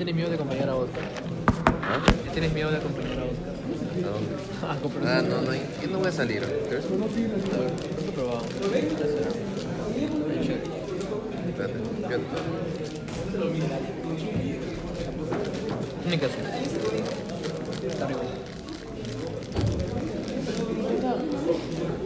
[0.00, 1.02] tienes miedo de acompañar a Oscar?
[1.82, 2.00] ¿Ah?
[2.24, 3.54] ¿Ya tienes miedo de acompañar a Oscar?
[4.02, 4.30] ¿A dónde?
[4.62, 6.42] Ah, Ah, no, no, yo no voy a salir.
[6.68, 6.84] ¿crees?
[6.90, 7.06] Nunca
[8.14, 8.42] probado.
[11.48, 11.74] Espérate,
[12.10, 12.18] yo-
[16.06, 16.32] Única sí.
[17.86, 18.20] Está rico.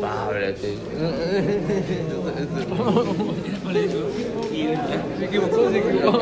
[0.00, 0.74] Pábrate.
[5.18, 6.18] Se equivocó, se equivocó.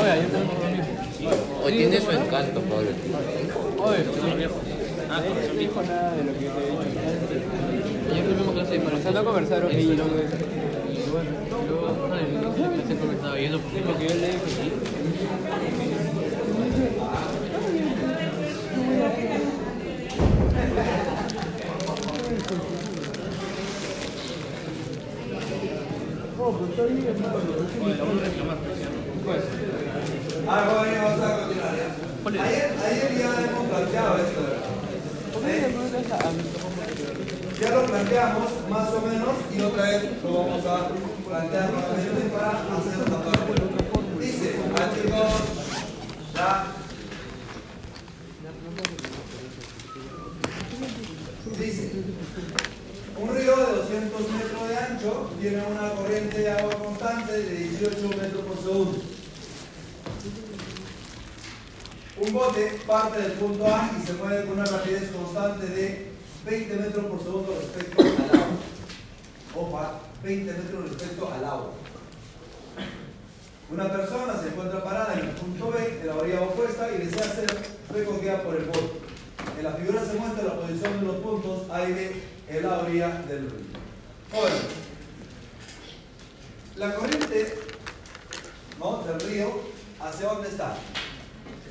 [0.00, 0.92] Oye, yo tengo lo mismo.
[1.61, 2.90] Hoy tiene su encanto, Pablo.
[5.08, 6.80] No dijo nada de lo que yo te he dicho.
[8.10, 10.36] Ayer tuvimos clase de Empezando a conversar, ok, y luego eso.
[12.88, 14.32] Y estaba viendo Lo que yo le
[30.48, 31.21] Ah, ya vamos
[32.30, 32.44] ya.
[32.44, 34.40] Ayer, ayer ya hemos planteado esto.
[34.42, 34.72] ¿eh?
[37.60, 40.88] Ya lo planteamos más o menos y otra vez lo vamos a
[41.28, 43.52] plantear nuevamente para hacer la parte.
[44.20, 45.32] Dice, ah chicos,
[46.34, 46.66] ya.
[51.58, 51.92] Dice,
[53.20, 58.08] un río de 200 metros de ancho tiene una corriente de agua constante de 18
[58.08, 59.02] metros por segundo.
[62.24, 66.12] Un bote parte del punto A y se mueve con una rapidez constante de
[66.44, 68.46] 20 metros por segundo respecto al agua.
[69.56, 71.70] Opa, 20 metros respecto al agua.
[73.70, 77.34] Una persona se encuentra parada en el punto B de la orilla opuesta y desea
[77.34, 77.62] ser
[77.94, 79.00] recogida por el bote.
[79.56, 83.08] En la figura se muestra la posición de los puntos A y en la orilla
[83.26, 83.80] del río.
[84.30, 84.56] Bueno,
[86.76, 87.58] la corriente
[88.78, 89.02] ¿no?
[89.04, 89.62] del río,
[89.98, 90.74] ¿hacia dónde está?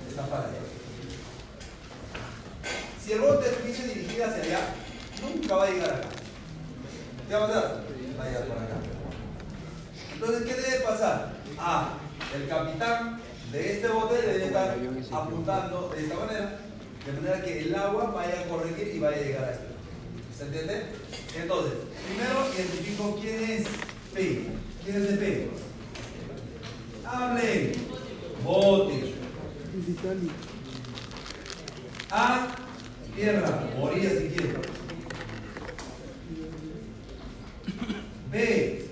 [0.10, 0.81] Está para allá.
[3.04, 4.60] Si el bote quise dirigir hacia allá,
[5.22, 6.08] nunca va a llegar acá.
[7.28, 7.84] ¿Qué va a pasar?
[8.20, 8.76] Va a llegar por acá.
[10.14, 11.34] Entonces, ¿qué debe pasar?
[11.58, 11.94] A,
[12.36, 13.20] el capitán
[13.52, 14.78] de este bote debe estar
[15.12, 16.60] apuntando de esta manera,
[17.06, 19.66] de manera que el agua vaya a corregir y vaya a llegar a esto.
[20.38, 20.86] ¿Se entiende?
[21.36, 21.74] Entonces,
[22.08, 23.68] primero identifico quién es
[24.14, 24.48] P.
[24.84, 25.50] ¿Quién es de P?
[27.06, 27.74] Hable.
[28.44, 29.16] Bote.
[32.10, 32.48] A,
[33.16, 34.54] tierra, orilla si quiere.
[38.32, 38.86] B,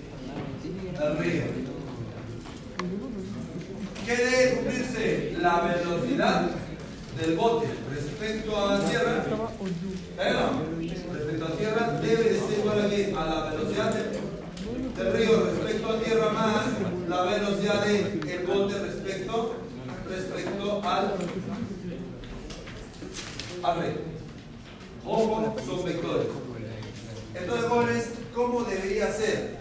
[1.02, 1.42] el río.
[4.06, 5.36] ¿Qué debe cumplirse?
[5.40, 6.50] La velocidad
[7.20, 9.24] del bote respecto a la tierra.
[10.18, 10.34] ¿Eh?
[11.12, 13.14] Respecto a tierra debe de ser igual a, qué?
[13.16, 16.64] a la velocidad del, del río respecto a tierra más
[17.08, 19.56] la velocidad del bote respecto,
[20.08, 21.12] respecto al
[23.62, 23.96] al rey.
[25.04, 26.26] Ojo, son vectores.
[27.34, 29.58] Entonces, jóvenes, ¿cómo debería ser?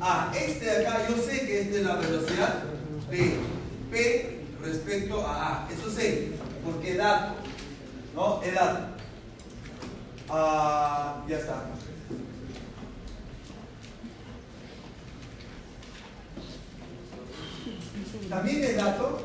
[0.00, 2.62] A, este de acá, yo sé que esta es la velocidad
[3.10, 3.36] de
[3.90, 5.68] P respecto a A.
[5.70, 6.30] Eso sé,
[6.64, 7.34] porque dato,
[8.14, 8.42] ¿no?
[8.42, 8.94] Es dato.
[10.28, 11.64] Ah, ya está.
[18.28, 19.22] También es dato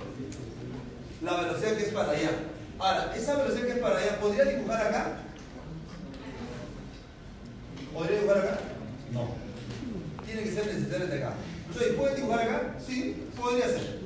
[1.21, 2.31] la velocidad que es para allá.
[2.77, 5.17] Ahora, esa velocidad que es para allá, ¿podría dibujar acá?
[7.93, 8.59] ¿Podría dibujar acá?
[9.13, 9.29] No.
[10.25, 11.33] Tiene que ser necesario de acá.
[11.67, 12.75] Entonces, ¿puede dibujar acá?
[12.85, 13.99] Sí, podría ser.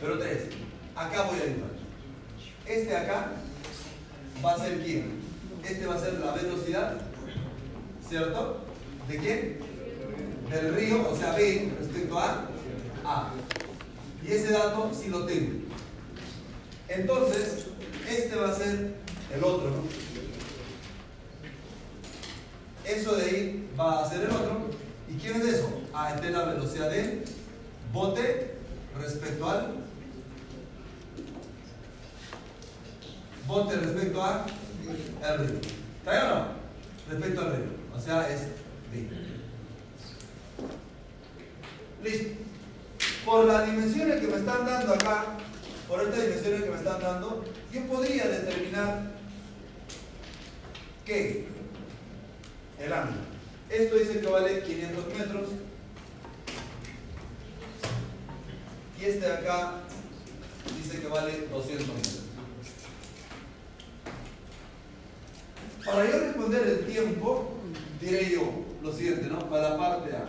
[0.00, 0.44] Pero tres.
[0.96, 1.70] Acá voy a dibujar.
[2.66, 3.32] Este de acá
[4.42, 5.20] va a ser quién?
[5.62, 6.96] Este va a ser la velocidad,
[8.08, 8.64] ¿cierto?
[9.08, 9.58] ¿De quién?
[10.50, 12.48] Del río, o sea, B respecto a
[13.04, 13.32] A.
[14.26, 15.64] Y ese dato sí lo tengo.
[16.88, 17.66] Entonces,
[18.08, 18.94] este va a ser
[19.34, 19.82] el otro, ¿no?
[22.84, 24.68] Eso de ahí va a ser el otro.
[25.08, 25.80] ¿Y quién es eso?
[25.92, 27.24] Ah, esta es la velocidad del
[27.92, 28.56] bote
[28.98, 29.84] respecto al
[33.46, 34.46] bote respecto a
[35.22, 35.58] el río.
[35.98, 36.46] ¿Está bien o no?
[37.10, 37.64] Respecto al río.
[37.94, 38.40] O sea, es
[38.92, 39.08] B.
[42.02, 42.40] Listo.
[43.24, 45.24] Por las dimensiones que me están dando acá,
[45.88, 49.02] por estas dimensiones que me están dando, yo podría determinar
[51.04, 51.46] que
[52.78, 53.20] el ángulo.
[53.68, 55.48] Esto dice que vale 500 metros.
[59.00, 59.74] Y este de acá
[60.82, 62.20] dice que vale 200 metros.
[65.84, 67.58] Para yo responder el tiempo,
[68.00, 69.50] diré yo lo siguiente, ¿no?
[69.50, 70.24] Para la parte A.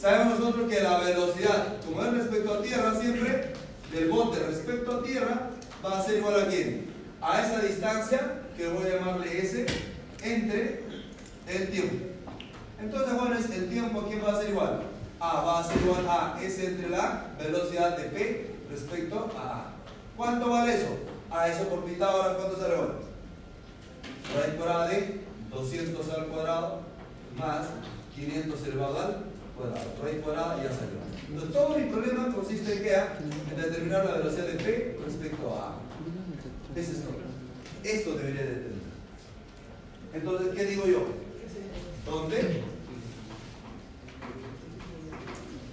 [0.00, 3.52] Sabemos nosotros que la velocidad, como es respecto a tierra siempre,
[3.92, 5.50] del bote respecto a tierra,
[5.84, 6.86] va a ser igual a quién?
[7.20, 9.66] A esa distancia, que voy a llamarle S,
[10.22, 10.84] entre
[11.46, 12.06] el tiempo.
[12.80, 14.82] Entonces, jóvenes, el tiempo, ¿a quién va a ser igual?
[15.20, 19.72] A va a ser igual a S entre la velocidad de P respecto a A.
[20.16, 20.96] ¿Cuánto vale eso?
[21.30, 22.94] A eso por ahora, ¿cuánto sale ahora?
[24.34, 25.20] Raíz cuadrada de
[25.50, 26.80] 200 al cuadrado
[27.36, 27.66] más
[28.14, 29.24] 500 elevado al
[29.56, 29.86] cuadrado.
[30.02, 31.07] Raíz cuadrada ya salió.
[31.28, 32.94] Entonces, todo mi problema consiste en, ¿qué?
[32.94, 35.78] en determinar la velocidad de P respecto a A.
[36.74, 37.18] Ese es todo.
[37.84, 38.78] Esto debería de tener.
[40.14, 41.06] Entonces, ¿qué digo yo?
[42.06, 42.62] ¿Dónde?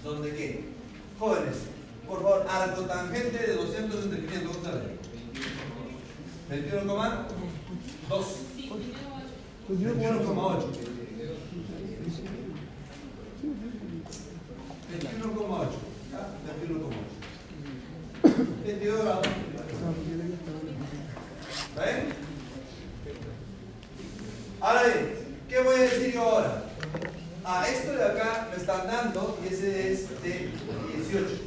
[0.04, 0.66] ¿Dónde qué?
[1.18, 1.56] Jóvenes,
[2.06, 4.96] por favor, arco tangente de 200 entre 500, ¿cuánto sale?
[6.50, 7.06] 21,2.
[9.69, 10.94] 21,8.
[15.00, 15.69] 21,8.
[16.12, 16.21] ¿Ya?
[16.63, 17.15] 21,8.
[18.65, 19.27] 22 grados.
[21.69, 22.25] ¿Está bien?
[24.62, 25.09] Ahora bien,
[25.47, 26.63] ¿qué voy a decir yo ahora?
[27.44, 30.50] A esto de acá me están dando y ese es de
[30.95, 31.44] 18,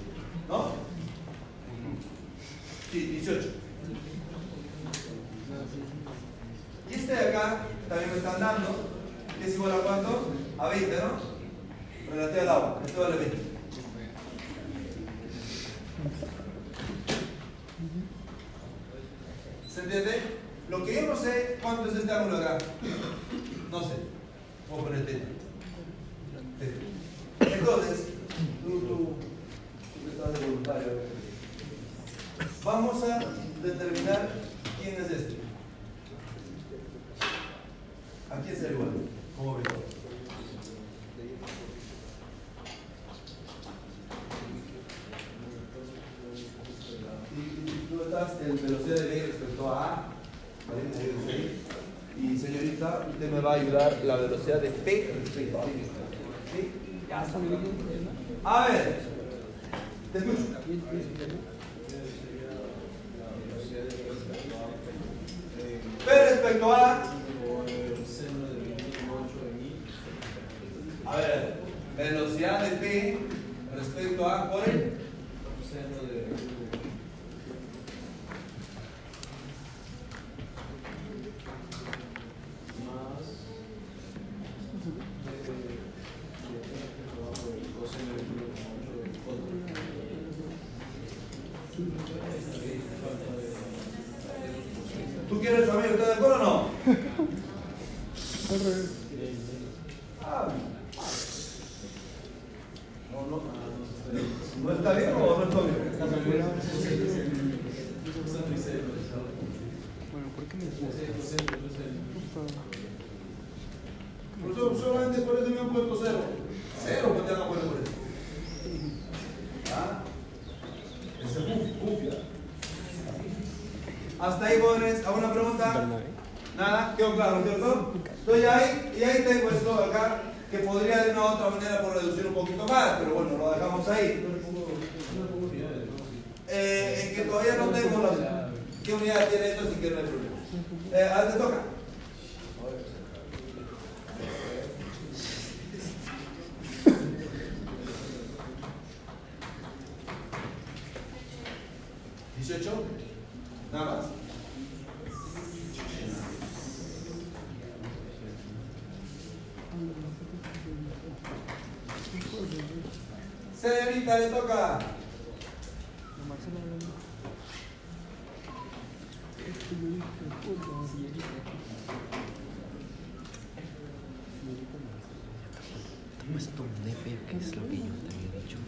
[176.33, 178.59] Puesto un nepe, que es lo que yo te había dicho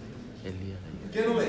[0.44, 1.10] el día de ayer.
[1.12, 1.48] ¿Qué no ves?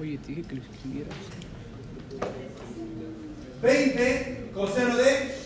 [0.00, 1.14] Oye, te dije que lo escribieras.
[3.60, 5.37] 20 coseno de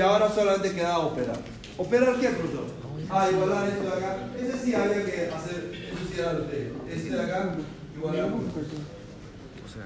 [0.00, 1.36] Y ahora solamente queda operar.
[1.76, 2.64] ¿Operar qué, profesor?
[3.10, 4.30] Ah, igualar esto de acá.
[4.34, 7.54] Ese sí había que hacer, eso sí era lo que Este de acá,
[7.94, 8.30] igualar.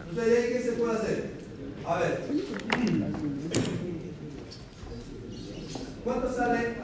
[0.09, 1.33] Entonces, ¿de ahí qué se puede hacer?
[1.85, 2.21] A ver.
[6.05, 6.75] ¿Cuánto sale?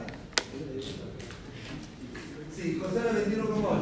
[2.53, 3.81] Sí, coseno 21,8.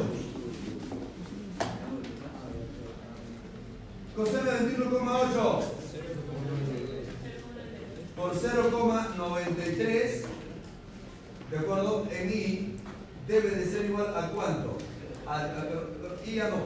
[4.14, 5.80] Coseno 21,8
[8.20, 10.24] por 0,93,
[11.50, 12.06] ¿de acuerdo?
[12.12, 12.76] En I
[13.26, 14.76] debe de ser igual a cuánto?
[15.26, 16.56] A, a, a, I ya no.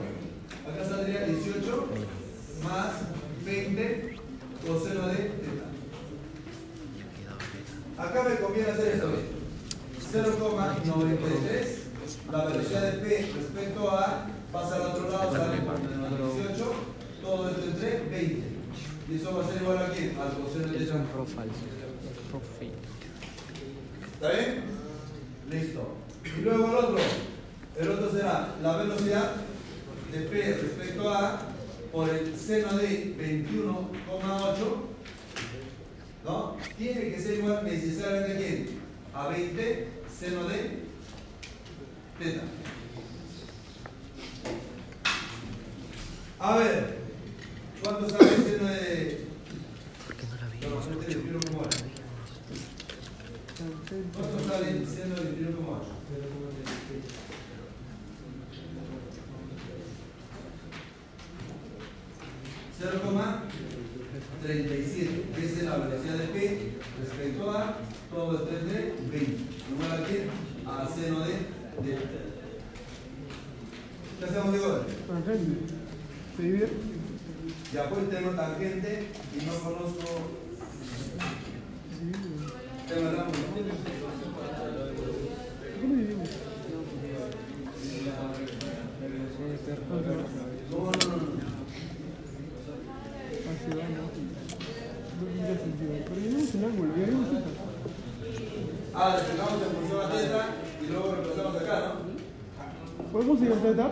[0.68, 1.86] Acá saldría 18
[2.64, 2.92] más
[3.44, 4.16] 20
[4.66, 5.64] coseno de teta.
[7.98, 9.08] Acá me conviene hacer esto.
[10.12, 11.84] 0,93
[12.30, 16.74] la velocidad de P respecto a pasa al otro lado, sale 18
[17.22, 18.54] todo esto entre 20
[19.08, 20.16] y eso va a ser igual a quién?
[20.18, 20.84] Al coseno de.
[24.12, 24.62] ¿Está bien?
[25.50, 25.96] Listo.
[26.24, 26.96] Y luego el otro.
[27.78, 29.32] El otro será la velocidad
[30.12, 31.40] de P respecto a
[31.92, 34.93] por el seno de 21,8.
[36.24, 36.56] ¿No?
[36.78, 38.80] Tiene que ser igual necesariamente a quién?
[39.14, 39.88] A 20
[40.18, 40.84] seno de
[42.18, 42.42] teta.
[46.38, 46.98] A ver,
[47.82, 49.26] ¿cuánto sale seno de
[50.06, 50.60] ¿Por qué no la vi?
[50.66, 51.84] no, este de 21,8?
[54.14, 56.04] ¿Cuánto sale seno de 21,8?
[62.78, 63.44] Cero coma
[64.44, 67.78] 37, que es la velocidad de P respecto a
[68.12, 69.42] todo esto es de 20.
[69.72, 70.28] Igual a qué?
[70.66, 71.98] A seno de D.
[74.18, 74.84] ¿Qué hacemos de ahora?
[75.08, 75.74] Tangente.
[76.36, 76.68] ¿Se divide?
[77.72, 80.08] Ya pues tengo tangente y no conozco.
[82.90, 83.34] Ángulo.
[85.80, 86.28] ¿Cómo dividimos?
[90.70, 91.54] No, no, no, no.
[93.44, 94.33] Así va, ¿no?
[95.24, 96.92] Pero el ángulo.
[98.94, 100.42] Ah, le sacamos en función a teta
[100.80, 103.10] y luego reemplazamos acá, ¿no?
[103.12, 103.90] ¿Podemos ir a teta?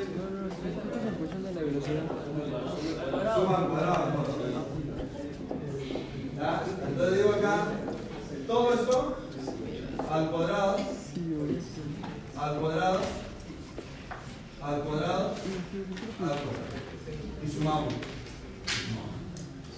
[0.00, 2.02] en función de la velocidad.
[3.34, 4.04] Suma al cuadrado.
[6.88, 7.56] Entonces digo acá,
[8.46, 9.16] todo esto
[10.10, 10.76] al cuadrado,
[12.36, 13.00] al cuadrado,
[14.62, 15.42] al cuadrado, al
[16.18, 16.50] cuadrado.
[17.44, 17.94] Y sumamos.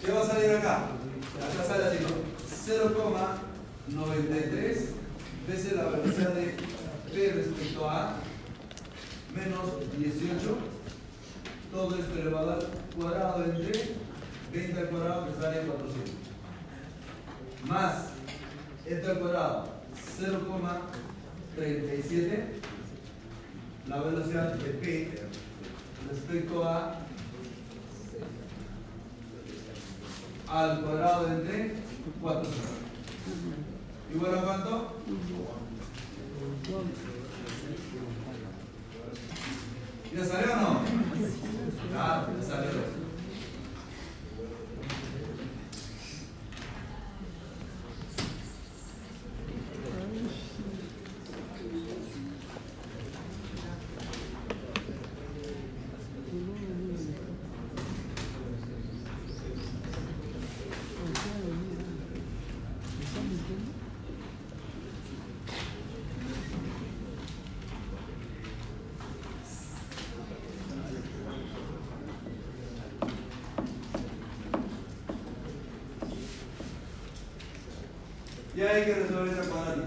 [0.05, 0.89] ¿Qué va a salir acá?
[1.39, 2.09] Acá sale así, ¿no?
[2.67, 4.93] 0,93
[5.49, 6.57] veces la velocidad de
[7.13, 8.17] P respecto a A
[9.35, 10.59] menos 18
[11.73, 12.61] todo esto elevado al
[12.97, 13.73] cuadrado entre
[14.53, 16.15] 20 al cuadrado que sale 400
[17.67, 18.11] más
[18.87, 19.69] esto al cuadrado
[20.21, 22.45] 0,37
[23.89, 25.11] la velocidad de P
[26.11, 27.02] respecto a
[30.53, 31.77] al cuadrado entre
[32.21, 32.61] 400
[34.15, 34.97] igual a cuánto?
[40.15, 40.81] ¿Ya salió o no?
[41.91, 43.02] Claro, ya salió.
[78.63, 79.82] जय के रसोई से भारत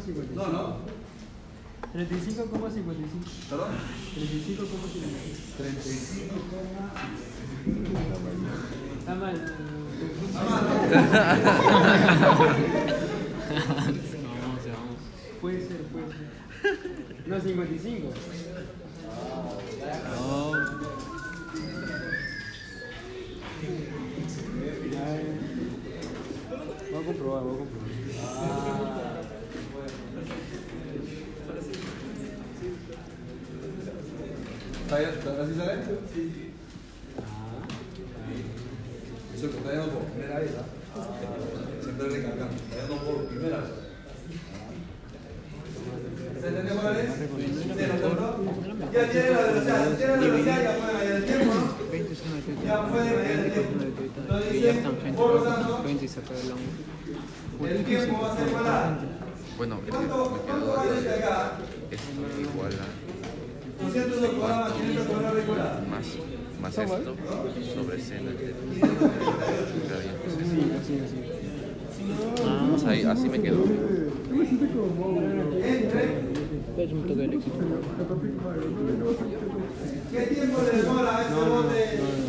[0.00, 0.34] 35,55.
[0.34, 0.76] No, no.
[1.92, 3.48] 35,55.
[3.48, 3.68] ¿Perdón?
[4.16, 5.56] 35,55.
[5.58, 6.34] 35,
[8.98, 9.34] Está mal.
[10.28, 11.56] Está mal.
[35.40, 35.82] ¿Así sale?
[36.12, 36.49] Sí, sí.
[66.88, 67.16] sexto
[67.74, 68.34] sobre escenas
[73.06, 73.64] así me quedo.
[80.10, 82.19] ¿Qué tiempo le?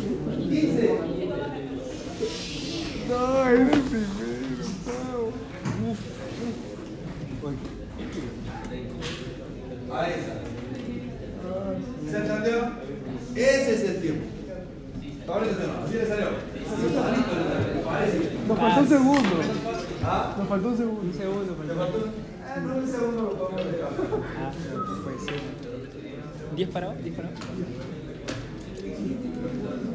[26.54, 27.42] 10 para abajo, 10 para abajo.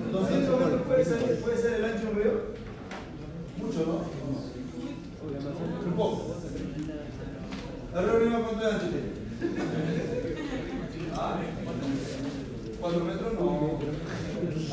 [0.05, 2.31] Entonces, bueno, ¿puede ser, ¿puede ser el ancho río?
[3.57, 4.27] Mucho, ¿no?
[5.85, 6.35] Un poco.
[7.93, 8.85] La reunión contra el ancho
[11.19, 11.39] Ah,
[12.79, 13.33] ¿Cuatro metros?
[13.33, 13.79] No.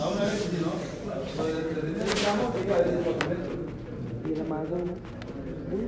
[0.02, 0.72] A una vez, ¿no?
[1.44, 1.74] El que
[3.28, 3.56] metros.
[4.24, 4.66] Y la más
[5.72, 5.84] Uy,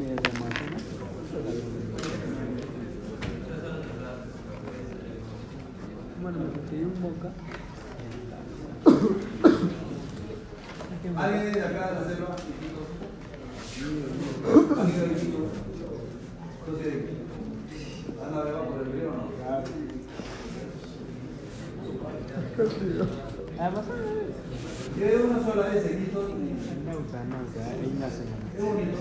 [0.00, 0.23] la
[6.24, 7.28] Bueno, me metí un boca.
[11.22, 12.36] ¿Alguien de acá de la selva?
[14.80, 15.28] ¿Alguien de aquí?
[16.60, 16.94] Entonces,
[18.32, 19.24] navegado por el río o no?
[23.60, 23.84] Además,
[24.98, 26.20] yo una sola vez en Quito.
[26.86, 28.22] Nauta, Nauta, ahí nace.
[28.56, 28.98] Es bonito.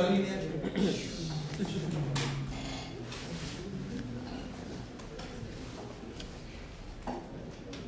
[0.00, 0.40] La línea.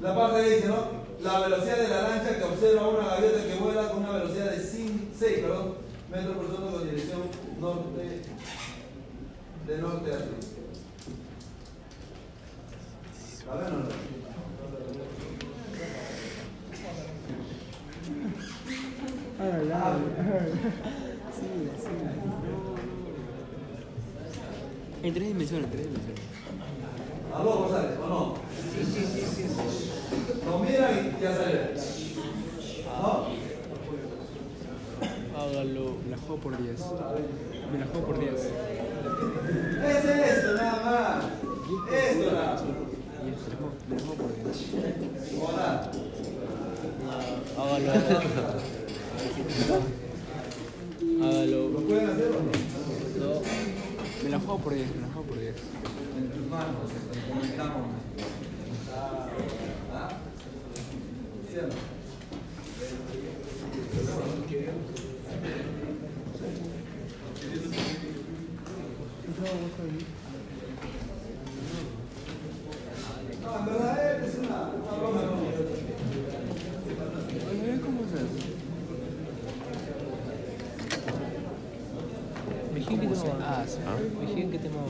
[0.01, 1.01] La parte dice, ¿no?
[1.23, 4.63] La velocidad de la lancha que observa una gaviota que vuela con una velocidad de
[4.63, 5.75] 6 perdón,
[6.11, 7.21] metros por segundo con dirección
[7.61, 8.23] norte,
[9.67, 10.39] de norte a sur.
[13.47, 14.11] ¿La ven o no?
[25.11, 26.23] En tres dimensiones, en tres dimensiones.
[27.35, 28.35] ¿Aló, González, o no?
[30.47, 31.75] Lo miran y ya sale.
[32.87, 33.27] ¿No?
[35.37, 35.97] Hágalo.
[36.05, 36.81] Me la juego por 10.
[37.73, 38.33] Me la juego por 10.
[38.35, 38.45] Es
[40.05, 41.25] esto nada más.
[41.93, 42.63] Esto nada más.
[43.89, 44.47] Me la juego por 10.
[45.43, 45.91] O nada.
[47.59, 47.91] Hágalo.
[51.25, 51.69] Hágalo.
[51.69, 53.41] ¿Lo pueden hacer o no?
[54.23, 55.55] Me la juego por 10, me la juego por 10.
[56.19, 56.91] En tus manos,
[57.33, 57.89] comentamos.
[59.95, 60.11] ¿Ah?
[61.51, 61.69] ¿Sí o no?
[73.43, 75.23] No, en verdad es una, una broma.
[75.23, 75.33] ¿no?
[77.51, 78.51] Oye, ¿cómo se hace?
[82.75, 83.39] Vigil que te mueva.
[83.43, 83.79] Ah, sí.
[84.21, 84.89] Vigil que te mueva.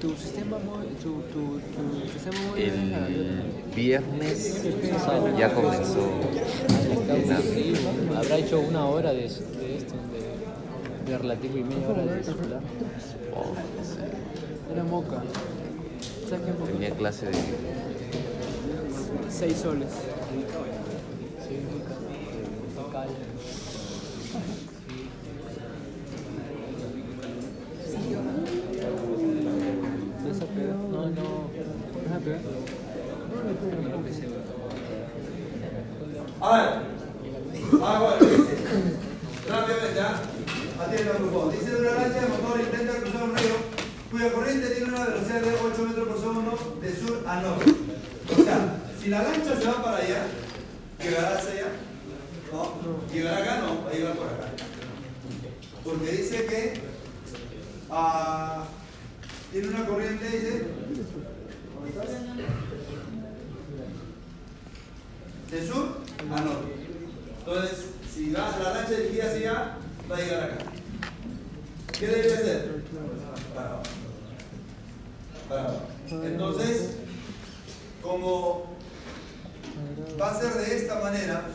[0.00, 3.76] Tu sistema móvil, tu, tu, tu sistema móvil es la El gaviota.
[3.76, 4.62] viernes
[5.38, 6.08] ya comenzó.
[8.16, 12.60] Habrá hecho una hora de, de esto, de, de relativo y media hora de circular.
[13.34, 14.72] Oh, no sé.
[14.72, 15.22] Era moca.
[16.28, 16.72] ¿Sabes qué es moca?
[16.72, 17.32] Tenía clase de
[19.30, 19.90] 6 soles.
[21.46, 21.94] Sí, moca.
[22.92, 23.08] Cal.
[30.24, 30.74] ¿No se pega?
[30.74, 31.26] No, no.
[32.02, 32.40] ¿No se pega?
[36.40, 36.68] A ver.
[37.82, 38.54] Ah, bueno, dice.
[39.48, 40.20] Rápidamente, ¿ah?
[40.80, 41.52] Atienda, por favor.
[41.52, 43.78] Dice una lancha de motor intenta cruzar un río
[44.10, 47.74] cuya corriente tiene una velocidad de 8 metros por segundo de sur a norte.
[48.30, 50.26] O sea, si la lancha se va para allá,
[51.02, 51.66] ¿llegará hacia allá?
[52.52, 53.12] ¿No?
[53.12, 53.60] ¿Llegará acá?
[53.60, 54.48] No, va a llegar por acá.
[55.84, 56.80] Porque dice que
[57.90, 58.64] ah,
[59.52, 60.66] tiene una corriente, dice.
[61.74, 62.08] ¿Dónde estás?
[65.50, 66.72] De sur a norte.
[67.38, 69.76] Entonces, si va la lancha dirigida hacia allá,
[70.10, 70.64] va a llegar acá.
[71.98, 72.84] ¿Qué debe hacer?
[73.54, 73.82] Para abajo.
[75.48, 75.80] Para abajo.
[76.10, 76.90] Entonces,
[78.02, 78.76] como
[80.20, 81.46] va a ser de esta manera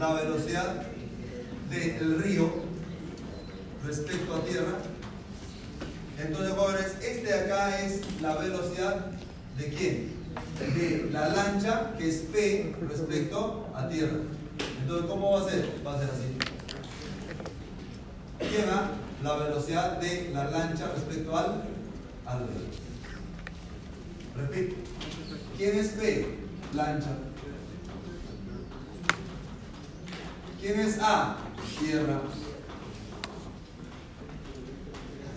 [0.00, 0.82] la velocidad
[1.68, 2.50] del río
[3.86, 4.78] respecto a tierra,
[6.18, 9.06] entonces jóvenes, este de acá es la velocidad
[9.58, 10.12] de quién?
[10.74, 14.18] De la lancha que es P respecto a tierra.
[14.80, 15.70] Entonces, ¿cómo va a ser?
[15.86, 16.36] Va a ser así.
[18.50, 18.90] Lleva
[19.22, 21.64] la velocidad de la lancha respecto al,
[22.26, 22.70] al río.
[24.36, 24.76] Repito.
[25.56, 26.38] ¿Quién es P?
[26.74, 27.29] Lancha.
[30.60, 31.36] ¿Quién es A?
[31.78, 32.20] Tierra.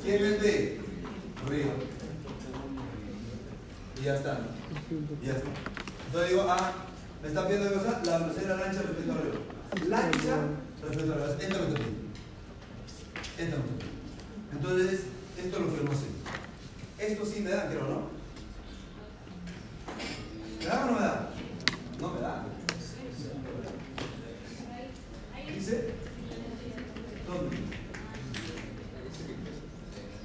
[0.03, 0.81] ¿Quién es B?
[1.47, 1.67] Río.
[3.99, 4.39] Y ya está.
[5.23, 5.49] Ya está.
[6.07, 6.71] Entonces digo, ah,
[7.21, 9.89] me está pidiendo cosa, la velocidad de la lancha respecto al río.
[9.89, 10.37] Lancha
[10.81, 11.25] respecto al río.
[11.25, 11.81] Esto es lo que.
[13.43, 13.57] Esto.
[14.51, 14.99] Entonces,
[15.37, 17.11] esto es lo que queremos hacer.
[17.11, 18.09] Esto sí me da, creo, ¿no?
[20.59, 21.29] ¿Me da o no me da?
[21.99, 22.52] No me da.
[25.63, 25.85] dice?
[27.25, 27.57] ¿Dónde?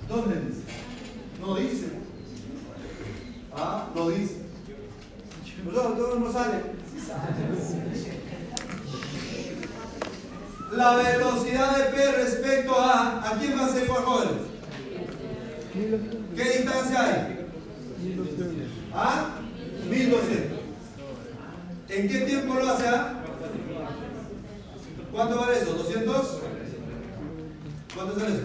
[0.09, 0.63] ¿Dónde dice?
[1.41, 1.87] No dice.
[3.57, 4.37] Ah, no dice.
[5.65, 6.63] Nosotros no sale.
[10.73, 14.27] La velocidad de P respecto a ¿a quién va a ser favor?
[16.37, 17.47] ¿Qué distancia hay?
[18.03, 18.69] 1200.
[18.93, 19.39] ¿Ah?
[19.89, 20.59] 1200.
[21.91, 22.89] ¿En qué tiempo lo hace?
[22.89, 23.19] A?
[25.19, 25.77] ¿Cuánto vale eso?
[25.77, 26.25] ¿200?
[27.93, 28.43] ¿Cuánto es eso?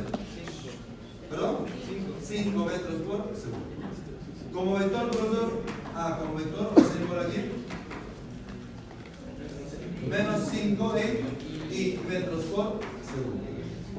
[1.29, 1.57] ¿Perdón?
[2.19, 3.67] 5 metros por segundo.
[4.51, 5.61] Como vector, profesor.
[5.95, 7.51] Ah, como vector, ser por aquí.
[10.09, 11.25] Menos 5 de
[11.69, 13.43] y metros por segundo.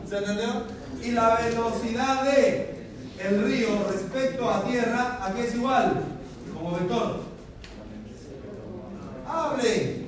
[0.08, 0.64] ¿Se entendió?
[1.00, 2.88] Y la velocidad de
[3.20, 6.02] el río respecto a tierra, ¿a qué es igual?
[6.52, 7.20] Como vector.
[9.28, 10.03] Hable.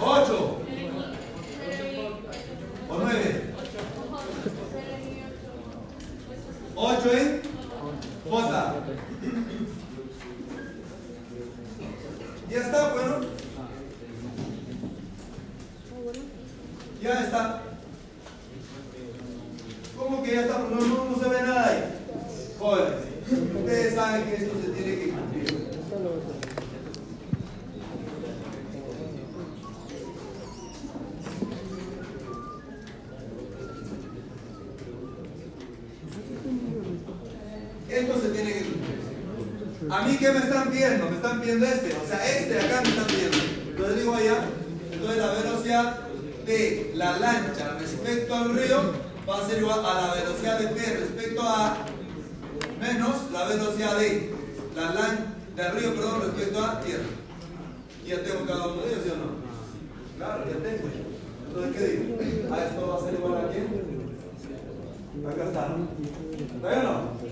[0.00, 0.58] 8
[2.88, 3.54] o 9.
[6.76, 7.42] 8 en
[8.30, 8.74] J.
[12.48, 13.20] Ya está, bueno.
[17.02, 17.62] Ya está.
[19.96, 20.58] ¿Cómo que ya está?
[20.58, 21.84] No, no, no se ve nada ahí.
[22.58, 26.37] Jóvenes, ustedes saben que esto se tiene que cumplir.
[39.90, 41.08] A mí, ¿qué me están pidiendo?
[41.08, 41.96] Me están pidiendo este.
[41.96, 43.38] O sea, este acá me están pidiendo.
[43.70, 44.44] Entonces digo allá.
[44.92, 45.98] Entonces la velocidad
[46.44, 48.92] de la lancha respecto al río
[49.28, 51.76] va a ser igual a la velocidad de P respecto a
[52.80, 54.34] menos la velocidad de
[54.76, 55.24] la lancha
[55.56, 57.04] del río, perdón, respecto a tierra.
[58.04, 59.38] Y ya tengo cada uno de ellos, ¿sí o no?
[60.18, 60.88] Claro, ya tengo.
[61.46, 62.54] Entonces, ¿qué digo?
[62.54, 63.66] A esto va a ser igual a quién?
[65.26, 65.76] Acá está.
[66.56, 67.28] ¿Está bien o no?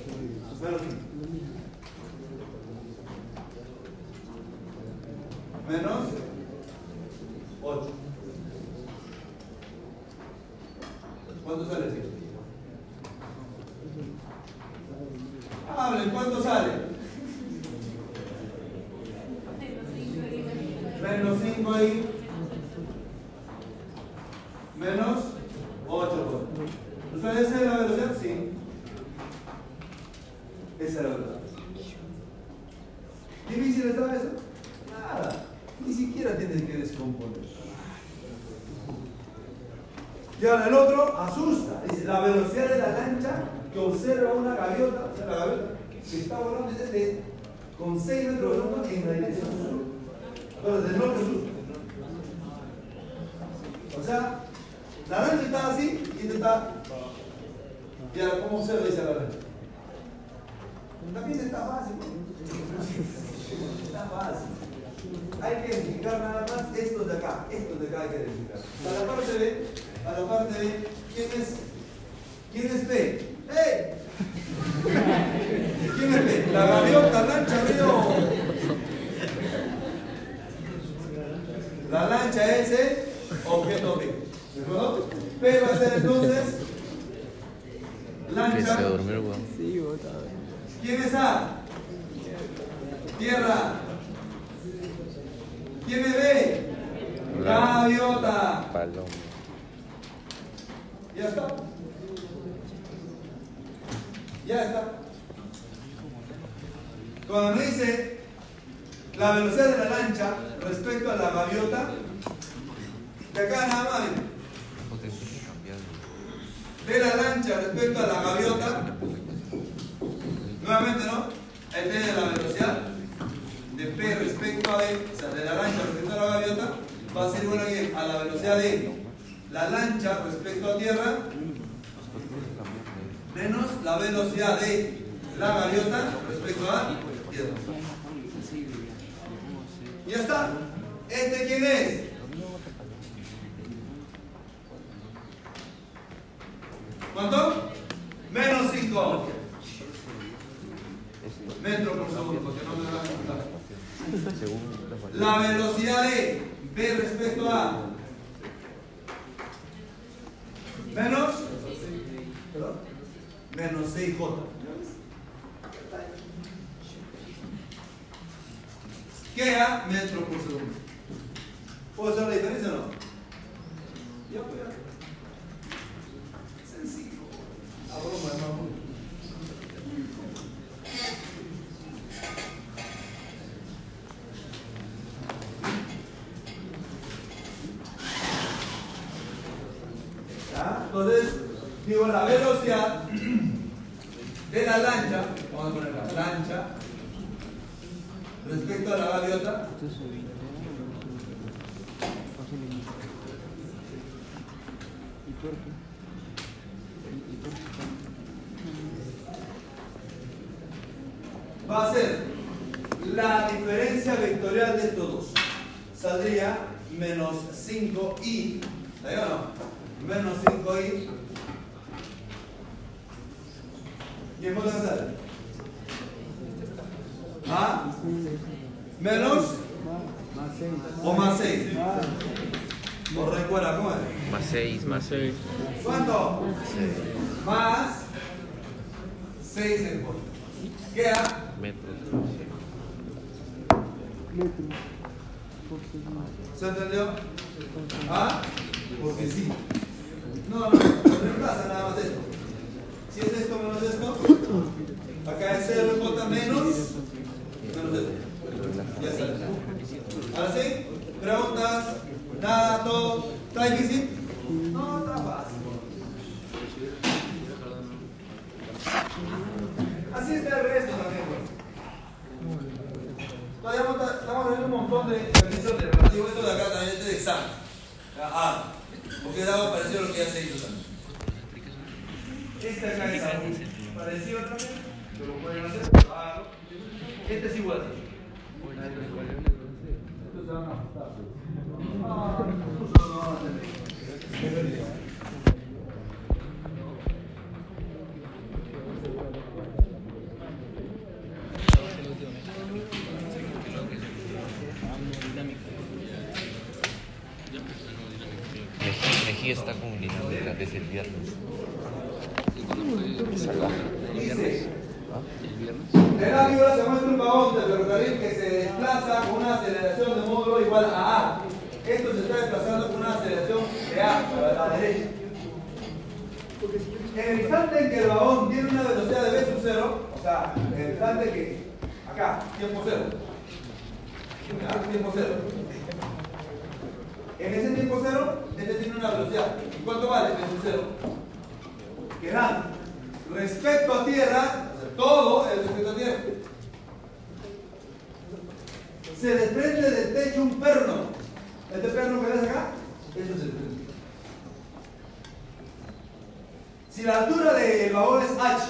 [356.97, 358.69] Si la altura del vagón es h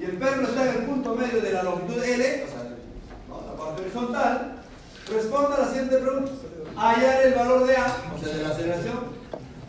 [0.00, 2.76] y el perno está en el punto medio de la longitud L, o sea,
[3.28, 3.46] ¿no?
[3.46, 4.62] la parte horizontal,
[5.06, 6.32] responda a la siguiente pregunta.
[6.76, 9.00] Hallar el valor de A, o sea, de la aceleración,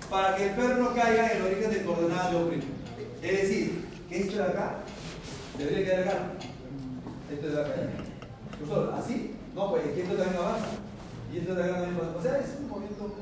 [0.09, 2.51] para que el perno caiga en el origen de coordenadas de O'.
[3.21, 4.75] Es decir, que esto de acá
[5.57, 6.17] debería quedar acá.
[7.33, 7.71] Esto de acá.
[8.57, 9.35] Profesor, ¿así?
[9.53, 10.67] No, pues aquí esto también avanza.
[11.33, 12.17] Y esto de acá también avanza.
[12.17, 13.13] O sea, es un movimiento.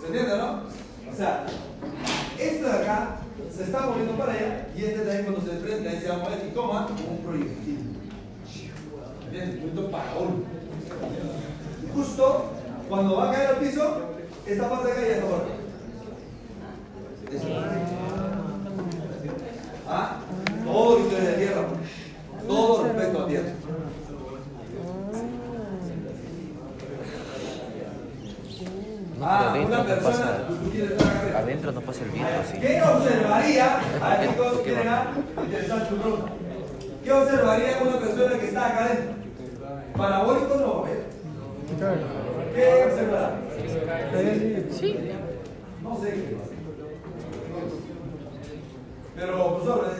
[0.00, 0.87] ¿Se entiende, no?
[1.12, 1.46] O sea,
[2.38, 3.16] esto de acá
[3.54, 6.18] se está moviendo para allá y este también cuando se desprende ahí se va a
[6.18, 7.96] mover y toma un proyectil.
[9.24, 9.54] ¿Entiendes?
[9.54, 10.44] Un movimiento parabólico.
[11.94, 12.52] Justo
[12.88, 14.00] cuando va a caer al piso,
[14.46, 15.52] esta parte de acá y esta parte.
[17.36, 17.46] Eso.
[19.88, 20.20] ¿Ah?
[20.64, 21.62] Todo historia de tierra.
[22.46, 23.52] Todo respecto a tierra.
[29.20, 30.46] Ah, pero una adentro no persona, pasa.
[30.48, 31.38] tú, tú quieres estar acá arriba.
[31.40, 32.58] Adentro no pasa el viento, sí.
[32.60, 33.66] ¿Qué observaría?
[34.02, 34.52] A ver, chicos.
[35.44, 35.88] Interesante.
[37.04, 39.14] ¿Qué observaría una persona que está acá adentro?
[39.96, 41.04] Parabólico no ver.
[42.54, 43.30] ¿Qué observará?
[44.70, 44.98] Sí.
[45.82, 46.50] No sé qué pasa.
[49.16, 49.90] Pero, profesor,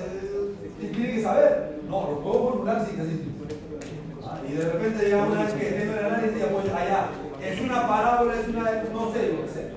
[0.80, 1.78] eh, tiene que saber.
[1.88, 3.32] No, lo puedo formular sin decir.
[4.24, 7.06] Ah, Y de repente llega una vez que tengo el análisis y apoyo allá.
[7.42, 9.70] Es una parábola, es una, no sé, lo que sea.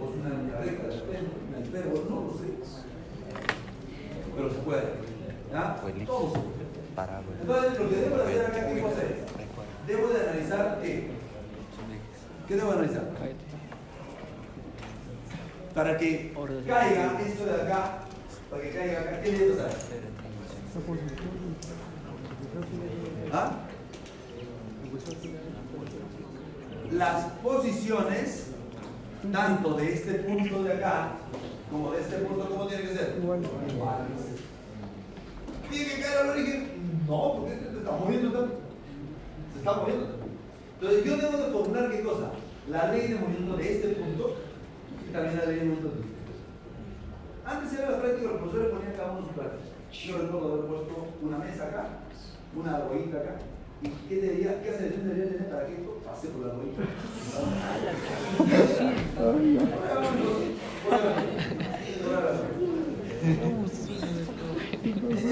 [0.00, 2.46] O es una línea recta, de repente, una no lo sé.
[4.36, 4.82] Pero se puede.
[5.52, 5.74] ¿Ya?
[5.74, 6.12] Abuelito.
[6.12, 6.70] Todo se puede.
[6.94, 7.36] Parábola.
[7.40, 9.24] Entonces, lo que debo de hacer acá, ¿qué debo hacer?
[9.86, 11.10] Debo de analizar qué.
[12.46, 13.04] ¿Qué debo de analizar?
[15.74, 16.34] Para que
[16.66, 17.98] caiga esto de acá,
[18.50, 20.10] para que caiga acá, ¿qué debo hacer?
[23.32, 23.52] ¿Ah?
[26.92, 28.48] Las posiciones,
[29.32, 31.12] tanto de este punto de acá,
[31.70, 33.18] como de este punto, ¿cómo tiene que ser?
[33.22, 33.40] Igual.
[33.72, 34.08] Iguales.
[35.70, 36.68] ¿Tiene que caer al origen?
[37.06, 38.54] No, porque se está moviendo tanto.
[39.52, 40.06] Se está moviendo.
[40.80, 42.30] Entonces yo debo de formular qué cosa?
[42.68, 44.36] La ley de movimiento de este punto
[45.08, 46.00] Y también la ley de momentos de
[47.44, 49.70] Antes era la práctica, los profesores ponían cada uno su práctica.
[49.92, 51.88] Yo recuerdo haber puesto una mesa acá,
[52.56, 53.38] una argollita acá.
[53.82, 56.82] ¿Y qué, debería, qué aceleración debería tener para que esto pase por la argollita?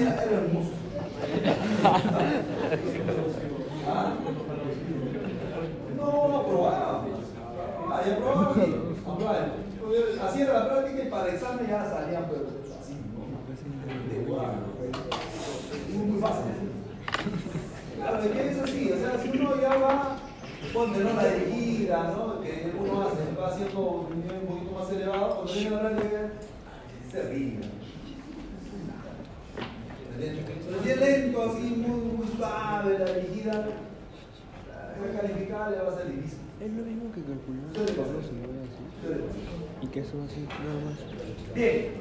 [0.01, 0.71] Era, hermoso.
[5.95, 7.05] No, aprobaba.
[8.05, 8.75] Ya aprobaba aquí.
[9.05, 9.47] Aprobaba.
[10.27, 12.47] Así era la práctica y para el examen ya salían, pero
[12.81, 12.93] así.
[15.95, 16.68] Muy fácil.
[18.09, 18.91] Claro, ¿de qué es así?
[18.91, 20.17] O sea, si uno ya va,
[20.73, 21.13] ponte ¿no?
[21.13, 22.41] la dirigida, ¿no?
[22.41, 25.95] Que uno hace, va haciendo un nivel un poquito más elevado, cuando viene a hablar
[25.95, 26.29] de
[27.11, 27.59] se ríe.
[30.17, 35.95] Pero si es lento, así, muy, muy suave, la dirigida, la calificada le va a
[35.95, 36.39] ser difícil.
[36.59, 37.69] Es lo mismo que calcular.
[39.81, 41.55] Y que eso así, nada más.
[41.55, 41.91] Bien,